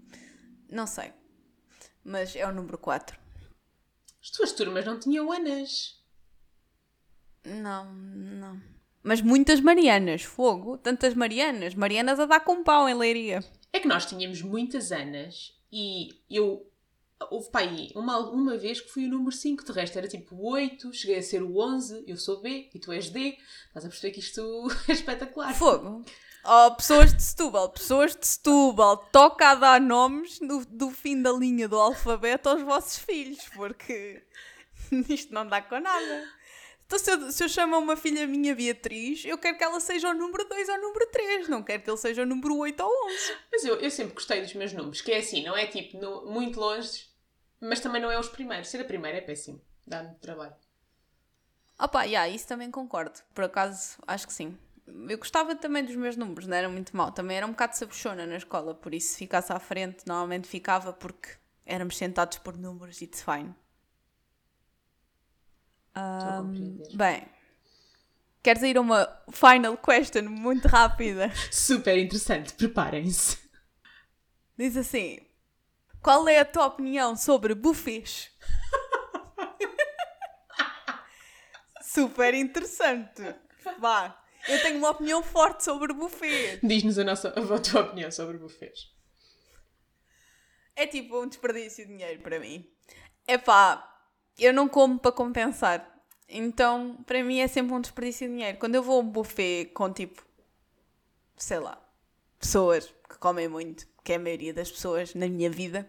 Não 0.70 0.86
sei. 0.86 1.12
Mas 2.02 2.34
é 2.34 2.46
o 2.46 2.52
número 2.52 2.78
4. 2.78 3.18
As 4.22 4.30
tuas 4.30 4.52
turmas 4.52 4.86
não 4.86 4.98
tinham 4.98 5.30
Anas. 5.30 6.02
Não, 7.44 7.92
não. 7.92 8.75
Mas 9.06 9.22
muitas 9.22 9.60
Marianas, 9.60 10.24
fogo. 10.24 10.76
Tantas 10.78 11.14
Marianas. 11.14 11.76
Marianas 11.76 12.18
a 12.18 12.26
dar 12.26 12.40
com 12.40 12.64
pau 12.64 12.88
em 12.88 12.94
Leiria. 12.94 13.38
É 13.72 13.78
que 13.78 13.86
nós 13.86 14.04
tínhamos 14.04 14.42
muitas 14.42 14.90
Anas 14.90 15.54
e 15.72 16.08
eu. 16.28 16.68
Houve 17.30 17.48
para 17.50 17.64
aí 17.64 17.92
uma, 17.94 18.18
uma 18.18 18.58
vez 18.58 18.80
que 18.80 18.90
fui 18.90 19.06
o 19.06 19.08
número 19.08 19.30
5, 19.30 19.64
de 19.64 19.72
resto 19.72 19.96
era 19.96 20.08
tipo 20.08 20.34
o 20.34 20.50
8, 20.50 20.92
cheguei 20.92 21.18
a 21.18 21.22
ser 21.22 21.42
o 21.42 21.56
11, 21.56 22.04
eu 22.06 22.16
sou 22.16 22.42
B 22.42 22.68
e 22.74 22.80
tu 22.80 22.90
és 22.90 23.08
D. 23.08 23.38
Estás 23.68 23.86
a 23.86 23.88
perceber 23.88 24.12
que 24.12 24.18
isto 24.18 24.42
é 24.88 24.92
espetacular. 24.92 25.54
Fogo. 25.54 26.04
Oh, 26.44 26.74
pessoas 26.74 27.14
de 27.14 27.22
Setúbal, 27.22 27.68
pessoas 27.70 28.14
de 28.16 28.26
Setúbal, 28.26 28.98
toca 29.12 29.50
a 29.50 29.54
dar 29.54 29.80
nomes 29.80 30.40
do, 30.40 30.66
do 30.66 30.90
fim 30.90 31.22
da 31.22 31.32
linha 31.32 31.68
do 31.68 31.78
alfabeto 31.78 32.48
aos 32.48 32.62
vossos 32.62 32.98
filhos, 32.98 33.38
porque 33.54 34.22
isto 35.08 35.32
não 35.32 35.46
dá 35.46 35.62
com 35.62 35.78
nada. 35.78 36.35
Então, 36.86 36.98
se 37.00 37.10
eu, 37.10 37.32
se 37.32 37.44
eu 37.44 37.48
chamo 37.48 37.76
uma 37.78 37.96
filha 37.96 38.26
minha 38.28 38.54
Beatriz, 38.54 39.24
eu 39.24 39.36
quero 39.36 39.58
que 39.58 39.64
ela 39.64 39.80
seja 39.80 40.08
o 40.08 40.14
número 40.14 40.48
2 40.48 40.68
ou 40.68 40.74
o 40.76 40.80
número 40.80 41.06
3, 41.10 41.48
não 41.48 41.62
quero 41.62 41.82
que 41.82 41.90
ele 41.90 41.96
seja 41.96 42.22
o 42.22 42.26
número 42.26 42.56
8 42.56 42.80
ou 42.80 43.06
11. 43.06 43.36
Mas 43.50 43.64
eu, 43.64 43.74
eu 43.80 43.90
sempre 43.90 44.14
gostei 44.14 44.40
dos 44.40 44.54
meus 44.54 44.72
números, 44.72 45.00
que 45.00 45.10
é 45.10 45.18
assim, 45.18 45.42
não 45.42 45.56
é 45.56 45.66
tipo 45.66 45.98
no- 45.98 46.26
muito 46.30 46.60
longe, 46.60 47.08
mas 47.60 47.80
também 47.80 48.00
não 48.00 48.10
é 48.10 48.18
os 48.18 48.28
primeiros. 48.28 48.68
Ser 48.68 48.80
a 48.80 48.84
primeira 48.84 49.18
é 49.18 49.20
péssimo, 49.20 49.60
dá-me 49.84 50.14
trabalho. 50.20 50.54
Opa, 51.78 52.04
yeah, 52.04 52.28
isso 52.28 52.46
também 52.46 52.70
concordo. 52.70 53.18
Por 53.34 53.44
acaso, 53.44 53.98
acho 54.06 54.26
que 54.26 54.32
sim. 54.32 54.56
Eu 54.86 55.18
gostava 55.18 55.56
também 55.56 55.84
dos 55.84 55.96
meus 55.96 56.16
números, 56.16 56.46
não 56.46 56.56
era 56.56 56.68
muito 56.68 56.96
mal. 56.96 57.10
Também 57.10 57.36
era 57.36 57.46
um 57.46 57.50
bocado 57.50 57.76
sabuchona 57.76 58.24
na 58.26 58.36
escola, 58.36 58.74
por 58.74 58.94
isso 58.94 59.08
se 59.12 59.18
ficasse 59.18 59.52
à 59.52 59.58
frente, 59.58 60.06
normalmente 60.06 60.46
ficava 60.46 60.92
porque 60.92 61.30
éramos 61.66 61.96
sentados 61.96 62.38
por 62.38 62.56
números, 62.56 63.02
it's 63.02 63.22
fine. 63.22 63.52
Compreender. 66.00 66.96
bem, 66.96 67.26
queres 68.42 68.62
ir 68.62 68.76
a 68.76 68.80
uma 68.80 69.22
final 69.32 69.76
question 69.76 70.24
muito 70.28 70.68
rápida? 70.68 71.30
Super 71.50 71.98
interessante, 71.98 72.52
preparem-se. 72.54 73.38
Diz 74.58 74.76
assim: 74.76 75.18
Qual 76.02 76.28
é 76.28 76.40
a 76.40 76.44
tua 76.44 76.66
opinião 76.66 77.16
sobre 77.16 77.54
buffets? 77.54 78.30
Super 81.82 82.34
interessante. 82.34 83.22
Vá, 83.78 84.20
eu 84.48 84.60
tenho 84.62 84.78
uma 84.78 84.90
opinião 84.90 85.22
forte 85.22 85.64
sobre 85.64 85.92
buffet. 85.92 86.60
Diz-nos 86.62 86.98
a, 86.98 87.04
nossa, 87.04 87.28
a 87.30 87.58
tua 87.58 87.80
opinião 87.80 88.10
sobre 88.10 88.38
buffets. 88.38 88.92
é 90.76 90.86
tipo 90.86 91.20
um 91.22 91.26
desperdício 91.26 91.84
de 91.86 91.92
dinheiro 91.92 92.20
para 92.22 92.38
mim. 92.38 92.68
É 93.26 93.38
pá, 93.38 93.95
eu 94.38 94.52
não 94.52 94.68
como 94.68 94.98
para 94.98 95.12
compensar. 95.12 95.96
Então, 96.28 96.96
para 97.06 97.22
mim 97.22 97.38
é 97.38 97.48
sempre 97.48 97.74
um 97.74 97.80
desperdício 97.80 98.26
de 98.26 98.34
dinheiro. 98.34 98.58
Quando 98.58 98.74
eu 98.74 98.82
vou 98.82 99.00
a 99.00 99.02
um 99.02 99.08
buffet 99.08 99.66
com 99.66 99.92
tipo, 99.92 100.24
sei 101.36 101.60
lá, 101.60 101.80
pessoas 102.38 102.92
que 103.08 103.18
comem 103.18 103.48
muito, 103.48 103.86
que 104.02 104.12
é 104.12 104.16
a 104.16 104.20
maioria 104.20 104.52
das 104.52 104.70
pessoas 104.70 105.14
na 105.14 105.28
minha 105.28 105.48
vida, 105.48 105.88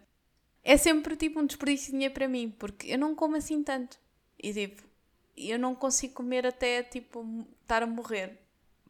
é 0.63 0.77
sempre 0.77 1.15
tipo 1.15 1.39
um 1.39 1.45
desperdício 1.45 1.87
de 1.87 1.91
dinheiro 1.93 2.13
para 2.13 2.27
mim, 2.27 2.53
porque 2.57 2.87
eu 2.87 2.99
não 2.99 3.15
como 3.15 3.35
assim 3.35 3.63
tanto. 3.63 3.97
E 4.37 4.53
tipo, 4.53 4.83
eu 5.35 5.57
não 5.57 5.73
consigo 5.73 6.13
comer 6.13 6.45
até 6.45 6.83
tipo 6.83 7.25
estar 7.61 7.81
a 7.81 7.87
morrer. 7.87 8.39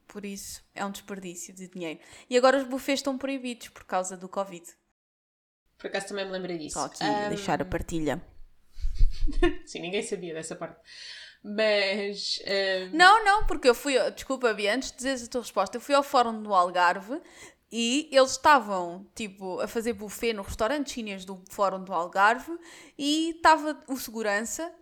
Por 0.07 0.25
isso 0.25 0.63
é 0.73 0.85
um 0.85 0.91
desperdício 0.91 1.53
de 1.53 1.67
dinheiro. 1.67 1.99
E 2.29 2.37
agora 2.37 2.57
os 2.57 2.63
buffets 2.63 2.99
estão 2.99 3.17
proibidos 3.17 3.69
por 3.69 3.83
causa 3.83 4.15
do 4.15 4.29
Covid. 4.29 4.65
Por 5.77 5.87
acaso 5.87 6.07
também 6.07 6.25
me 6.25 6.31
lembrei 6.31 6.57
disso. 6.57 6.79
Só 6.79 6.85
aqui 6.85 7.03
um... 7.03 7.29
deixar 7.29 7.61
a 7.61 7.65
partilha. 7.65 8.21
Sim, 9.65 9.81
ninguém 9.81 10.03
sabia 10.03 10.33
dessa 10.33 10.55
parte. 10.55 10.79
Mas. 11.43 12.39
Um... 12.45 12.95
Não, 12.97 13.23
não, 13.23 13.45
porque 13.45 13.69
eu 13.69 13.75
fui. 13.75 13.97
Desculpa, 14.11 14.53
Bia, 14.53 14.75
antes 14.75 14.91
de 14.91 14.97
dizeres 14.97 15.23
a 15.23 15.27
tua 15.27 15.41
resposta, 15.41 15.77
eu 15.77 15.81
fui 15.81 15.95
ao 15.95 16.03
fórum 16.03 16.41
do 16.41 16.53
Algarve 16.53 17.21
e 17.71 18.09
eles 18.11 18.31
estavam, 18.31 19.05
tipo, 19.13 19.59
a 19.59 19.67
fazer 19.67 19.93
buffet 19.93 20.33
no 20.33 20.41
restaurante 20.41 20.91
chinês 20.91 21.25
do 21.25 21.43
Fórum 21.49 21.83
do 21.83 21.93
Algarve 21.93 22.57
e 22.97 23.31
estava 23.31 23.77
o 23.87 23.97
segurança, 23.97 24.73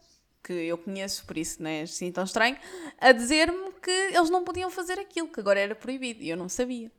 que 0.43 0.53
eu 0.53 0.77
conheço, 0.77 1.25
por 1.25 1.38
isso 1.38 1.62
não 1.63 1.69
é 1.69 1.81
assim 1.81 2.12
tão 2.12 2.23
estranho, 2.23 2.58
a 2.99 3.12
dizer-me 3.12 3.71
que 3.81 3.89
eles 3.89 4.29
não 4.29 4.43
podiam 4.43 4.69
fazer 4.69 4.99
aquilo, 4.99 5.27
que 5.27 5.39
agora 5.39 5.60
era 5.60 5.75
proibido. 5.75 6.21
E 6.21 6.29
eu 6.29 6.38
não 6.38 6.47
sabia. 6.47 6.91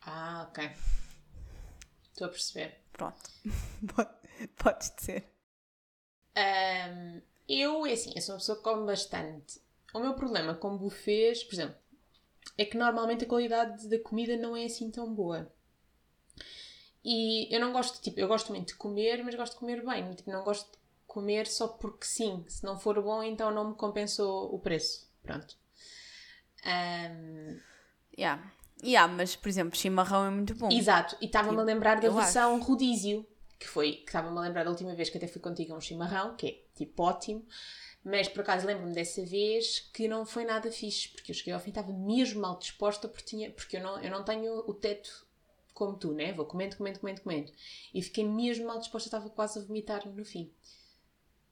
Ah, 0.00 0.46
ok. 0.48 0.70
Estou 2.10 2.26
a 2.26 2.30
perceber. 2.30 2.80
Pronto. 2.92 3.30
Podes 4.56 4.92
dizer. 4.96 5.33
Um, 6.36 7.20
eu, 7.48 7.84
assim, 7.84 8.12
eu 8.14 8.22
sou 8.22 8.34
uma 8.34 8.40
pessoa 8.40 8.58
que 8.58 8.64
come 8.64 8.86
bastante. 8.86 9.60
O 9.92 10.00
meu 10.00 10.14
problema 10.14 10.54
com 10.54 10.76
buffets, 10.76 11.44
por 11.44 11.54
exemplo, 11.54 11.76
é 12.58 12.64
que 12.64 12.76
normalmente 12.76 13.24
a 13.24 13.28
qualidade 13.28 13.88
da 13.88 13.98
comida 13.98 14.36
não 14.36 14.56
é 14.56 14.64
assim 14.64 14.90
tão 14.90 15.12
boa. 15.12 15.52
E 17.04 17.54
eu 17.54 17.60
não 17.60 17.72
gosto, 17.72 18.00
tipo, 18.00 18.18
eu 18.18 18.26
gosto 18.26 18.50
muito 18.50 18.68
de 18.68 18.74
comer, 18.76 19.22
mas 19.22 19.34
gosto 19.34 19.52
de 19.52 19.58
comer 19.58 19.84
bem. 19.84 20.14
Tipo, 20.14 20.30
não 20.30 20.42
gosto 20.42 20.70
de 20.72 20.78
comer 21.06 21.46
só 21.46 21.68
porque 21.68 22.06
sim. 22.06 22.44
Se 22.48 22.64
não 22.64 22.78
for 22.78 23.00
bom, 23.02 23.22
então 23.22 23.50
não 23.50 23.70
me 23.70 23.74
compensou 23.74 24.54
o 24.54 24.58
preço. 24.58 25.06
Pronto. 25.22 25.56
Um... 26.64 27.58
Yeah. 28.18 28.50
Yeah, 28.82 29.12
mas, 29.12 29.36
por 29.36 29.48
exemplo, 29.48 29.78
chimarrão 29.78 30.26
é 30.26 30.30
muito 30.30 30.54
bom. 30.54 30.68
Exato. 30.70 31.16
E 31.20 31.26
estava-me 31.26 31.56
a 31.56 31.60
tipo, 31.60 31.66
lembrar 31.66 32.00
da 32.00 32.08
versão 32.08 32.56
acho. 32.56 32.64
rodízio. 32.64 33.26
Que 33.64 33.70
foi, 33.70 33.92
que 33.92 34.08
estava-me 34.08 34.36
a 34.36 34.42
lembrar 34.42 34.64
da 34.64 34.70
última 34.70 34.94
vez 34.94 35.08
que 35.08 35.16
até 35.16 35.26
fui 35.26 35.40
contigo 35.40 35.72
a 35.72 35.78
um 35.78 35.80
chimarrão, 35.80 36.36
que 36.36 36.46
é, 36.46 36.62
tipo, 36.76 37.02
ótimo. 37.02 37.46
Mas 38.04 38.28
por 38.28 38.42
acaso 38.42 38.66
lembro-me 38.66 38.92
dessa 38.92 39.24
vez 39.24 39.80
que 39.80 40.06
não 40.06 40.26
foi 40.26 40.44
nada 40.44 40.70
fixe, 40.70 41.08
porque 41.08 41.30
eu 41.30 41.34
cheguei 41.34 41.54
ao 41.54 41.60
fim 41.60 41.70
estava 41.70 41.90
mesmo 41.90 42.42
mal 42.42 42.58
disposta 42.58 43.08
porque, 43.08 43.24
tinha, 43.24 43.50
porque 43.50 43.78
eu, 43.78 43.82
não, 43.82 43.98
eu 44.02 44.10
não 44.10 44.22
tenho 44.22 44.58
o 44.68 44.74
teto 44.74 45.26
como 45.72 45.96
tu, 45.96 46.12
né? 46.12 46.30
Vou 46.34 46.44
comendo, 46.44 46.76
comendo, 46.76 47.00
comendo, 47.00 47.22
comendo. 47.22 47.52
E 47.94 48.02
fiquei 48.02 48.22
mesmo 48.28 48.66
mal 48.66 48.78
disposta, 48.78 49.08
estava 49.08 49.30
quase 49.30 49.58
a 49.58 49.62
vomitar 49.62 50.06
no 50.06 50.24
fim. 50.26 50.52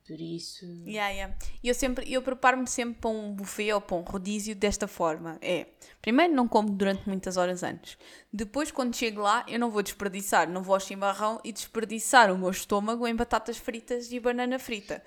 Por 0.06 0.20
isso. 0.20 0.66
Yeah, 0.84 1.10
yeah. 1.10 1.36
Eu 1.62 1.74
sempre, 1.74 2.12
eu 2.12 2.20
preparo-me 2.22 2.66
sempre 2.66 3.00
para 3.00 3.10
um 3.10 3.32
buffet 3.32 3.72
ou 3.72 3.80
para 3.80 3.96
um 3.96 4.02
rodízio 4.02 4.54
desta 4.54 4.88
forma. 4.88 5.38
É, 5.40 5.68
primeiro 6.00 6.34
não 6.34 6.48
como 6.48 6.70
durante 6.70 7.08
muitas 7.08 7.36
horas 7.36 7.62
antes. 7.62 7.96
Depois, 8.32 8.72
quando 8.72 8.96
chego 8.96 9.20
lá, 9.20 9.44
eu 9.46 9.60
não 9.60 9.70
vou 9.70 9.82
desperdiçar, 9.82 10.48
não 10.48 10.62
vou 10.62 10.74
ao 10.74 10.80
chimarrão 10.80 11.40
e 11.44 11.52
desperdiçar 11.52 12.32
o 12.32 12.38
meu 12.38 12.50
estômago 12.50 13.06
em 13.06 13.14
batatas 13.14 13.58
fritas 13.58 14.10
e 14.10 14.18
banana 14.18 14.58
frita. 14.58 15.02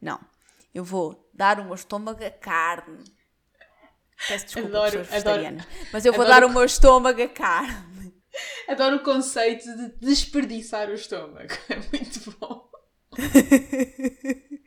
Não. 0.00 0.20
Eu 0.74 0.82
vou 0.82 1.30
dar 1.32 1.60
o 1.60 1.64
meu 1.64 1.74
estômago 1.74 2.24
a 2.24 2.30
carne. 2.30 3.04
Peço 4.26 4.46
desculpa, 4.46 4.68
adoro, 4.68 5.06
adoro, 5.10 5.66
Mas 5.92 6.04
eu 6.04 6.12
vou 6.12 6.24
dar 6.26 6.44
o 6.44 6.48
meu 6.48 6.64
estômago 6.64 7.22
a 7.22 7.28
carne. 7.28 8.12
Adoro 8.66 8.96
o 8.96 9.02
conceito 9.02 9.64
de 9.76 9.88
desperdiçar 10.00 10.88
o 10.88 10.94
estômago. 10.94 11.52
É 11.68 11.76
muito 11.76 12.36
bom. 12.38 12.61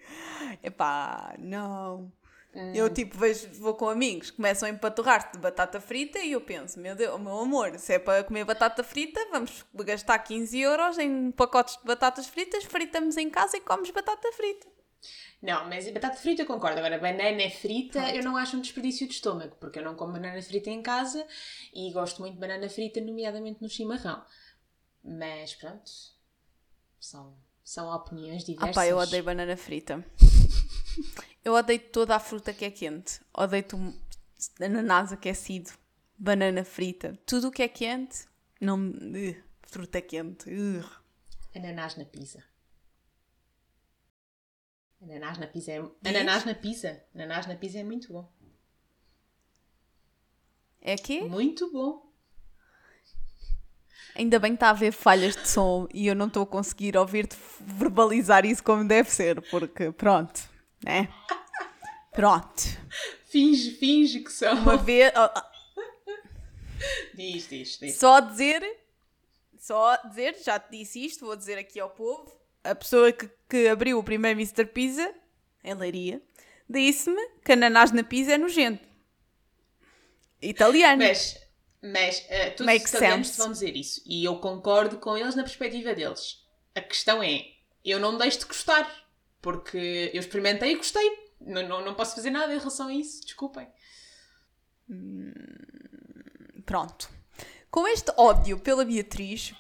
Epá, 0.64 1.36
não. 1.38 2.12
Hum. 2.54 2.74
Eu 2.74 2.90
tipo 2.90 3.18
vejo, 3.18 3.50
vou 3.60 3.74
com 3.74 3.90
amigos, 3.90 4.32
começam 4.32 4.68
a 4.68 4.72
empaturrar-se 4.72 5.34
de 5.34 5.40
batata 5.40 5.82
frita 5.82 6.20
e 6.20 6.32
eu 6.32 6.42
penso, 6.42 6.80
meu 6.80 6.96
Deus, 6.96 7.20
meu 7.20 7.40
amor, 7.40 7.78
se 7.78 7.94
é 7.94 8.00
para 8.00 8.24
comer 8.24 8.46
batata 8.46 8.82
frita, 8.82 9.20
vamos 9.30 9.66
gastar 9.74 10.18
15 10.20 10.58
euros 10.60 10.98
em 10.98 11.32
pacotes 11.32 11.78
de 11.78 11.84
batatas 11.84 12.28
fritas, 12.28 12.64
fritamos 12.64 13.18
em 13.18 13.30
casa 13.30 13.58
e 13.58 13.62
comes 13.62 13.92
batata 13.92 14.32
frita. 14.32 14.68
Não, 15.42 15.68
mas 15.68 15.88
batata 15.92 16.16
frita 16.16 16.42
eu 16.42 16.46
concordo. 16.48 16.80
Agora, 16.80 16.98
banana 16.98 17.50
frita 17.52 18.00
Pronto. 18.00 18.16
eu 18.16 18.24
não 18.24 18.38
acho 18.38 18.58
um 18.58 18.62
desperdício 18.62 19.08
de 19.08 19.14
estômago, 19.14 19.56
porque 19.60 19.80
eu 19.80 19.84
não 19.84 19.96
como 19.96 20.14
banana 20.14 20.42
frita 20.42 20.70
em 20.70 20.82
casa 20.82 21.28
e 21.74 21.92
gosto 21.92 22.22
muito 22.22 22.36
de 22.36 22.40
banana 22.40 22.70
frita, 22.70 23.02
nomeadamente 23.02 23.62
no 23.62 23.70
chimarrão. 23.70 24.24
Mas 25.04 25.54
pronto, 25.54 25.92
são, 27.00 27.38
são 27.66 27.90
opiniões 27.90 28.44
diversas. 28.44 28.78
Ah 28.78 28.82
pá, 28.82 28.88
eu 28.88 28.98
odeio 28.98 29.24
banana 29.24 29.58
frita. 29.58 30.06
eu 31.44 31.54
odeio 31.54 31.80
toda 31.80 32.16
a 32.16 32.20
fruta 32.20 32.54
que 32.54 32.64
é 32.64 32.70
quente. 32.70 33.20
Odeio 33.34 33.66
ananás 34.62 35.12
aquecido, 35.12 35.72
banana 36.16 36.64
frita. 36.64 37.20
Tudo 37.26 37.48
o 37.48 37.52
que 37.52 37.64
é 37.64 37.68
quente, 37.68 38.28
não... 38.62 38.78
Uh, 38.80 39.36
fruta 39.64 40.00
quente. 40.00 40.48
Uh. 40.48 40.88
Ananás 41.56 41.98
na 41.98 42.06
pizza. 42.06 42.44
Ananás 45.02 45.40
na 45.40 45.48
pizza 45.48 45.72
é... 45.72 45.80
Ananás 46.08 46.46
na 46.46 46.54
pizza. 46.54 47.04
Ananás 47.16 47.48
na 47.48 47.56
pizza 47.56 47.80
é 47.80 47.84
muito 47.84 48.14
bom. 48.14 48.32
É 50.82 50.96
que? 50.96 51.24
Muito 51.24 51.72
bom. 51.72 52.05
Ainda 54.16 54.40
bem 54.40 54.52
que 54.52 54.58
está 54.58 54.68
a 54.68 54.72
haver 54.72 54.92
falhas 54.92 55.36
de 55.36 55.48
som 55.48 55.88
e 55.94 56.08
eu 56.08 56.16
não 56.16 56.28
estou 56.28 56.44
a 56.44 56.48
conseguir 56.48 56.96
ouvir-te 56.98 57.36
verbalizar 57.60 58.46
isso 58.46 58.64
como 58.64 58.88
deve 58.88 59.10
ser, 59.10 59.42
porque 59.50 59.92
pronto, 59.92 60.42
né? 60.84 61.10
Pronto. 62.14 62.64
Finge, 63.26 63.72
finge 63.72 64.20
que 64.20 64.32
são. 64.32 64.54
Uma 64.54 64.78
vez. 64.78 65.12
Diz, 67.14 67.50
diz, 67.50 67.78
diz. 67.78 67.96
Só 67.98 68.20
dizer, 68.20 68.64
só 69.58 69.98
dizer, 70.08 70.38
já 70.44 70.60
te 70.60 70.78
disse 70.78 71.04
isto, 71.04 71.26
vou 71.26 71.36
dizer 71.36 71.58
aqui 71.58 71.80
ao 71.80 71.90
povo 71.90 72.36
a 72.66 72.74
pessoa 72.74 73.12
que, 73.12 73.30
que 73.48 73.68
abriu 73.68 74.00
o 74.00 74.04
primeiro 74.04 74.40
Mr. 74.40 74.66
Pizza, 74.66 75.14
em 75.64 75.74
Leiria, 75.74 76.22
disse-me 76.68 77.22
que 77.44 77.54
ananás 77.54 77.92
na 77.92 78.04
pizza 78.04 78.34
é 78.34 78.38
nojento. 78.38 78.86
Italiano. 80.42 81.04
Mas, 81.04 81.38
mas 81.86 82.20
uh, 82.20 82.52
todos 82.58 82.66
Make 82.66 82.86
os 82.86 82.94
italianos 82.94 83.28
sense. 83.28 83.40
vão 83.40 83.52
dizer 83.52 83.76
isso. 83.76 84.02
E 84.06 84.26
eu 84.26 84.38
concordo 84.38 84.98
com 84.98 85.18
eles 85.18 85.36
na 85.36 85.44
perspectiva 85.44 85.94
deles. 85.94 86.44
A 86.74 86.82
questão 86.82 87.22
é, 87.22 87.46
eu 87.84 88.00
não 88.00 88.18
deixo 88.18 88.40
de 88.40 88.46
gostar. 88.46 89.06
Porque 89.42 90.10
eu 90.12 90.20
experimentei 90.20 90.72
e 90.72 90.76
gostei. 90.76 91.08
Não, 91.40 91.68
não, 91.68 91.86
não 91.86 91.94
posso 91.94 92.16
fazer 92.16 92.32
nada 92.32 92.54
em 92.54 92.58
relação 92.58 92.88
a 92.88 92.94
isso. 92.94 93.22
Desculpem. 93.24 93.68
Hum, 94.90 95.32
pronto. 96.66 97.08
Com 97.70 97.88
este 97.88 98.12
ódio 98.18 98.58
pela 98.58 98.84
Beatriz, 98.84 99.54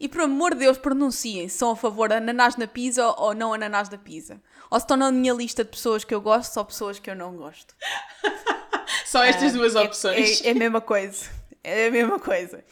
e 0.00 0.08
por 0.08 0.22
amor 0.22 0.54
de 0.54 0.60
Deus, 0.60 0.78
pronunciem 0.78 1.48
se 1.48 1.58
são 1.58 1.72
a 1.72 1.76
favor 1.76 2.08
de 2.08 2.14
ananás 2.14 2.56
na 2.56 2.66
pizza 2.66 3.06
ou 3.06 3.34
não 3.34 3.52
ananás 3.52 3.90
na 3.90 3.98
pizza. 3.98 4.40
Ou 4.70 4.78
se 4.78 4.84
estão 4.84 4.96
na 4.96 5.10
minha 5.10 5.34
lista 5.34 5.64
de 5.64 5.70
pessoas 5.70 6.04
que 6.04 6.14
eu 6.14 6.20
gosto, 6.20 6.52
só 6.52 6.64
pessoas 6.64 6.98
que 6.98 7.10
eu 7.10 7.16
não 7.16 7.36
gosto. 7.36 7.74
Só 9.04 9.22
estas 9.22 9.54
duas 9.54 9.74
é, 9.74 9.80
opções. 9.80 10.42
É, 10.42 10.48
é, 10.48 10.50
a 10.50 10.54
mesma 10.54 10.82
coisa. 10.82 11.30
É 11.68 11.88
a 11.88 11.90
mesma 11.90 12.18
coisa. 12.18 12.64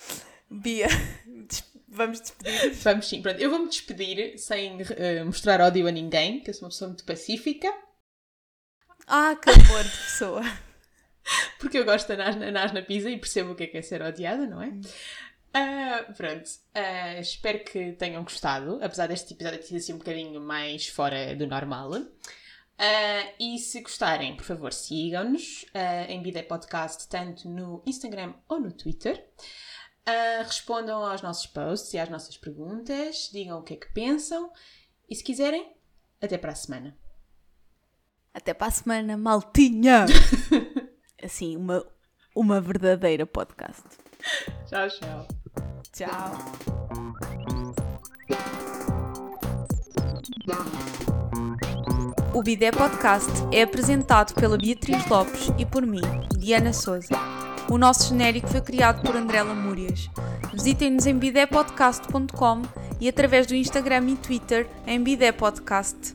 Bia, 0.50 0.88
vamos 1.88 2.20
despedir. 2.20 2.74
Vamos 2.74 3.06
sim. 3.09 3.20
Pronto, 3.20 3.40
eu 3.40 3.50
vou-me 3.50 3.68
despedir 3.68 4.38
sem 4.38 4.80
uh, 4.80 5.24
mostrar 5.24 5.61
ódio 5.61 5.87
a 5.87 5.90
ninguém, 5.90 6.40
que 6.40 6.50
eu 6.50 6.54
sou 6.54 6.64
uma 6.64 6.70
pessoa 6.70 6.88
muito 6.88 7.04
pacífica. 7.04 7.72
Ah, 9.06 9.37
que 9.37 9.50
amor 9.50 9.85
de 9.85 9.90
pessoa. 9.90 10.42
Porque 11.59 11.78
eu 11.78 11.85
gosto 11.85 12.14
de 12.14 12.22
ananás 12.22 12.72
na 12.72 12.82
pizza 12.82 13.11
e 13.11 13.18
percebo 13.18 13.52
o 13.52 13.54
que 13.54 13.64
é, 13.64 13.66
que 13.66 13.76
é 13.76 13.82
ser 13.82 14.00
odiada, 14.00 14.46
não 14.46 14.62
é? 14.62 14.68
Uh, 14.68 16.14
pronto, 16.14 16.44
uh, 16.46 17.20
espero 17.20 17.64
que 17.64 17.92
tenham 17.92 18.22
gostado, 18.22 18.78
apesar 18.82 19.06
deste 19.06 19.32
episódio 19.35 19.59
ter 19.59 19.66
sido 19.66 19.76
assim 19.76 19.92
um 19.94 19.98
bocadinho 19.98 20.40
mais 20.40 20.88
fora 20.88 21.35
do 21.35 21.46
normal. 21.46 21.90
Uh, 22.79 23.33
e 23.41 23.59
se 23.59 23.81
gostarem, 23.81 24.37
por 24.37 24.45
favor, 24.45 24.73
sigam-nos 24.73 25.65
em 26.09 26.23
Bidé 26.23 26.43
Podcast, 26.43 27.09
tanto 27.09 27.49
no 27.49 27.83
Instagram 27.87 28.35
ou 28.49 28.61
no 28.61 28.71
Twitter. 28.71 29.27
respondam 30.45 31.05
aos 31.05 31.23
nossos 31.23 31.47
posts 31.47 31.95
e 31.95 31.99
às 31.99 32.11
nossas 32.11 32.37
perguntas, 32.37 33.31
digam 33.33 33.61
o 33.61 33.62
que 33.62 33.75
é 33.75 33.77
que 33.77 33.93
pensam 33.93 34.53
e, 35.09 35.15
se 35.15 35.25
quiserem, 35.25 35.73
até 36.21 36.37
para 36.37 36.53
a 36.53 36.55
semana. 36.55 36.97
Até 38.35 38.53
para 38.53 38.67
a 38.67 38.71
semana, 38.71 39.17
maltinha! 39.17 40.05
assim, 41.23 41.57
uma, 41.57 41.87
uma 42.35 42.61
verdadeira 42.61 43.25
podcast. 43.25 43.83
Tchau, 44.67 44.89
tchau. 44.89 45.27
Ciao. 45.93 46.33
O 52.37 52.42
Bidé 52.42 52.70
Podcast 52.70 53.31
é 53.51 53.62
apresentado 53.62 54.35
pela 54.35 54.59
Beatriz 54.59 55.07
Lopes 55.07 55.51
e 55.57 55.64
por 55.64 55.87
mim, 55.87 56.03
Diana 56.37 56.70
Souza. 56.70 57.16
O 57.66 57.79
nosso 57.79 58.11
genérico 58.11 58.46
foi 58.49 58.61
criado 58.61 59.01
por 59.01 59.16
André 59.16 59.42
Lamúrias. 59.42 60.11
Visitem-nos 60.53 61.07
em 61.07 61.16
bidépodcast.com 61.16 62.61
e 63.01 63.09
através 63.09 63.46
do 63.46 63.55
Instagram 63.55 64.11
e 64.11 64.16
Twitter 64.16 64.68
em 64.87 65.03
Bidé 65.03 65.33
Podcast. 65.33 66.14